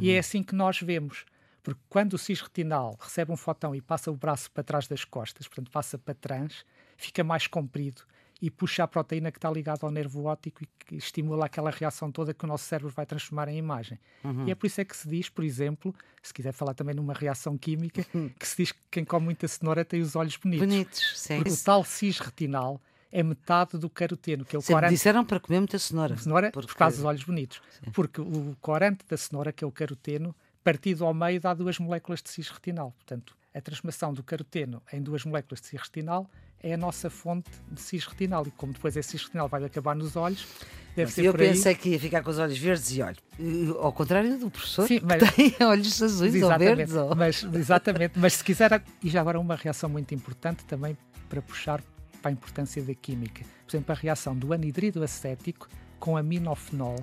E 0.00 0.10
é 0.10 0.18
assim 0.18 0.42
que 0.42 0.54
nós 0.54 0.80
vemos. 0.80 1.24
Porque 1.62 1.80
quando 1.88 2.14
o 2.14 2.18
cis-retinal 2.18 2.98
recebe 3.00 3.32
um 3.32 3.36
fotão 3.36 3.74
e 3.74 3.80
passa 3.80 4.10
o 4.10 4.16
braço 4.16 4.50
para 4.50 4.64
trás 4.64 4.88
das 4.88 5.04
costas, 5.04 5.46
portanto 5.46 5.70
passa 5.70 5.96
para 5.96 6.12
trans, 6.12 6.66
fica 6.96 7.22
mais 7.22 7.46
comprido 7.46 8.02
e 8.42 8.50
puxa 8.50 8.82
a 8.82 8.88
proteína 8.88 9.30
que 9.30 9.38
está 9.38 9.48
ligada 9.48 9.86
ao 9.86 9.90
nervo 9.92 10.24
óptico 10.24 10.64
e 10.64 10.66
que 10.84 10.96
estimula 10.96 11.46
aquela 11.46 11.70
reação 11.70 12.10
toda 12.10 12.34
que 12.34 12.44
o 12.44 12.48
nosso 12.48 12.64
cérebro 12.64 12.92
vai 12.92 13.06
transformar 13.06 13.46
em 13.48 13.56
imagem. 13.56 14.00
E 14.46 14.50
é 14.50 14.54
por 14.56 14.66
isso 14.66 14.80
é 14.80 14.84
que 14.84 14.96
se 14.96 15.08
diz, 15.08 15.28
por 15.28 15.44
exemplo, 15.44 15.94
se 16.20 16.34
quiser 16.34 16.50
falar 16.52 16.74
também 16.74 16.92
numa 16.94 17.14
reação 17.14 17.56
química, 17.56 18.04
que 18.38 18.46
se 18.48 18.56
diz 18.56 18.72
que 18.72 18.80
quem 18.90 19.04
come 19.04 19.26
muita 19.26 19.46
cenoura 19.46 19.84
tem 19.84 20.00
os 20.00 20.16
olhos 20.16 20.36
bonitos. 20.36 20.66
Bonitos, 20.66 21.12
sim. 21.20 21.36
Porque 21.36 21.52
o 21.52 21.56
tal 21.56 21.84
cis-retinal 21.84 22.80
é 23.12 23.22
metade 23.22 23.78
do 23.78 23.88
caroteno, 23.88 24.44
que 24.44 24.56
é 24.56 24.58
o 24.58 24.62
Sempre 24.62 24.74
corante 24.74 24.94
disseram 24.94 25.24
para 25.24 25.38
comer 25.38 25.60
muita 25.60 25.78
cenoura. 25.78 26.16
cenoura 26.16 26.50
Porque- 26.50 26.66
por 26.66 26.76
causa 26.76 26.96
dos 26.96 27.04
olhos 27.04 27.22
bonitos. 27.22 27.62
Porque 27.92 28.20
o 28.20 28.56
corante 28.60 29.04
da 29.08 29.16
cenoura, 29.16 29.52
que 29.52 29.62
é 29.62 29.66
o 29.66 29.70
caroteno, 29.70 30.34
partido 30.64 31.04
ao 31.06 31.14
meio 31.14 31.40
dá 31.40 31.54
duas 31.54 31.78
moléculas 31.78 32.20
de 32.22 32.30
cis-retinal. 32.30 32.90
Portanto, 32.92 33.36
a 33.54 33.60
transformação 33.60 34.12
do 34.14 34.22
caroteno 34.22 34.82
em 34.92 35.00
duas 35.02 35.24
moléculas 35.24 35.60
de 35.60 35.66
cis-retinal 35.68 36.28
é 36.62 36.74
a 36.74 36.76
nossa 36.76 37.10
fonte 37.10 37.50
de 37.70 37.80
cis-retinal. 37.80 38.46
E 38.46 38.50
como 38.52 38.72
depois 38.72 38.96
esse 38.96 39.10
cis-retinal 39.10 39.48
vai 39.48 39.64
acabar 39.64 39.94
nos 39.96 40.14
olhos, 40.16 40.46
deve 40.94 41.10
ser 41.12 41.24
Eu 41.24 41.32
por 41.32 41.40
aí. 41.40 41.48
pensei 41.48 41.74
que 41.74 41.88
ia 41.90 41.98
ficar 42.00 42.22
com 42.22 42.30
os 42.30 42.38
olhos 42.38 42.58
verdes 42.58 42.90
e 42.96 43.02
olho. 43.02 43.16
eh, 43.38 43.44
Ao 43.80 43.92
contrário 43.92 44.38
do 44.38 44.50
professor, 44.50 44.86
Sim, 44.86 44.98
que 45.00 45.04
mas- 45.06 45.34
tem 45.34 45.54
olhos 45.66 46.02
azuis 46.02 46.42
ou 46.42 46.58
verdes. 46.58 46.94
Ou... 46.94 47.14
mas, 47.16 47.42
exatamente, 47.54 48.18
mas 48.18 48.34
se 48.34 48.44
quiser, 48.44 48.82
e 49.02 49.08
já 49.10 49.20
agora 49.20 49.38
uma 49.40 49.56
reação 49.56 49.88
muito 49.90 50.14
importante 50.14 50.64
também 50.64 50.96
para 51.28 51.40
puxar 51.42 51.82
para 52.20 52.30
a 52.30 52.32
importância 52.32 52.80
da 52.82 52.94
química. 52.94 53.44
Por 53.66 53.74
exemplo, 53.76 53.92
a 53.92 53.96
reação 53.96 54.36
do 54.36 54.52
anidrido 54.52 55.02
acético 55.02 55.68
com 55.98 56.16
aminofenol, 56.16 56.96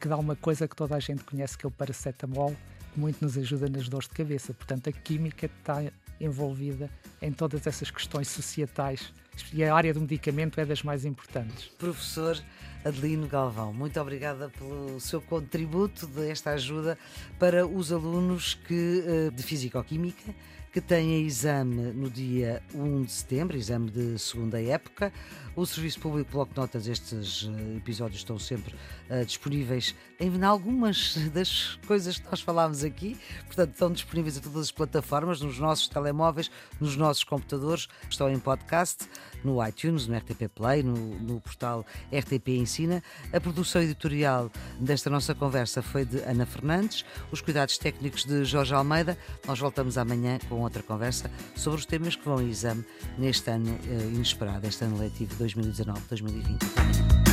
que 0.00 0.08
dá 0.08 0.16
uma 0.16 0.34
coisa 0.34 0.66
que 0.66 0.74
toda 0.74 0.96
a 0.96 1.00
gente 1.00 1.22
conhece, 1.22 1.56
que 1.56 1.64
é 1.64 1.68
o 1.68 1.70
paracetamol, 1.70 2.54
que 2.92 2.98
muito 3.00 3.22
nos 3.22 3.38
ajuda 3.38 3.68
nas 3.68 3.88
dores 3.88 4.08
de 4.08 4.14
cabeça. 4.14 4.52
Portanto, 4.52 4.88
a 4.88 4.92
química 4.92 5.46
está 5.46 5.80
envolvida 6.24 6.90
em 7.20 7.32
todas 7.32 7.66
essas 7.66 7.90
questões 7.90 8.28
societais 8.28 9.12
e 9.52 9.64
a 9.64 9.74
área 9.74 9.92
do 9.92 10.00
medicamento 10.00 10.60
é 10.60 10.64
das 10.64 10.82
mais 10.82 11.04
importantes. 11.04 11.66
Professor 11.78 12.40
Adelino 12.84 13.26
Galvão, 13.26 13.72
muito 13.72 13.98
obrigada 14.00 14.48
pelo 14.50 15.00
seu 15.00 15.20
contributo 15.20 16.06
desta 16.06 16.50
ajuda 16.50 16.98
para 17.38 17.66
os 17.66 17.92
alunos 17.92 18.54
que, 18.54 19.02
eh, 19.06 19.30
de 19.30 19.42
Fisicoquímica 19.42 20.34
que 20.74 20.80
têm 20.80 21.24
exame 21.24 21.92
no 21.92 22.10
dia 22.10 22.60
1 22.74 23.02
de 23.04 23.12
setembro, 23.12 23.56
exame 23.56 23.92
de 23.92 24.18
segunda 24.18 24.60
época. 24.60 25.12
O 25.54 25.64
Serviço 25.64 26.00
Público 26.00 26.32
Bloco 26.32 26.52
Notas, 26.56 26.88
estes 26.88 27.48
eh, 27.48 27.76
episódios 27.76 28.18
estão 28.22 28.40
sempre 28.40 28.74
eh, 29.08 29.24
disponíveis 29.24 29.94
em 30.18 30.42
algumas 30.42 31.14
das 31.32 31.78
coisas 31.86 32.18
que 32.18 32.28
nós 32.28 32.40
falámos 32.40 32.82
aqui, 32.82 33.16
portanto, 33.46 33.70
estão 33.70 33.92
disponíveis 33.92 34.36
em 34.36 34.40
todas 34.40 34.62
as 34.62 34.72
plataformas, 34.72 35.40
nos 35.40 35.60
nossos 35.60 35.86
telemóveis, 35.86 36.50
nos 36.80 36.96
nossos 36.96 37.22
computadores, 37.22 37.86
estão 38.10 38.28
em 38.28 38.40
podcast, 38.40 39.08
no 39.44 39.64
iTunes, 39.64 40.08
no 40.08 40.16
RTP 40.16 40.48
Play, 40.52 40.82
no, 40.82 40.96
no 41.20 41.40
portal 41.40 41.86
RTP 42.12 42.48
Ensina. 42.48 43.00
A 43.32 43.38
produção 43.38 43.80
editorial 43.80 44.50
desta 44.80 45.08
nossa 45.08 45.36
conversa 45.36 45.82
foi 45.82 46.04
de 46.04 46.18
Ana 46.22 46.46
Fernandes, 46.46 47.04
os 47.30 47.40
cuidados 47.40 47.78
técnicos 47.78 48.24
de 48.24 48.44
Jorge 48.44 48.74
Almeida. 48.74 49.16
Nós 49.46 49.60
voltamos 49.60 49.96
amanhã 49.98 50.38
com 50.48 50.63
outra 50.64 50.82
conversa 50.82 51.30
sobre 51.54 51.80
os 51.80 51.86
temas 51.86 52.16
que 52.16 52.24
vão 52.24 52.40
em 52.40 52.48
exame 52.48 52.84
neste 53.18 53.50
ano 53.50 53.78
eh, 53.88 54.08
inesperado, 54.12 54.66
este 54.66 54.84
ano 54.84 54.98
letivo 54.98 55.34
2019-2020. 55.42 57.23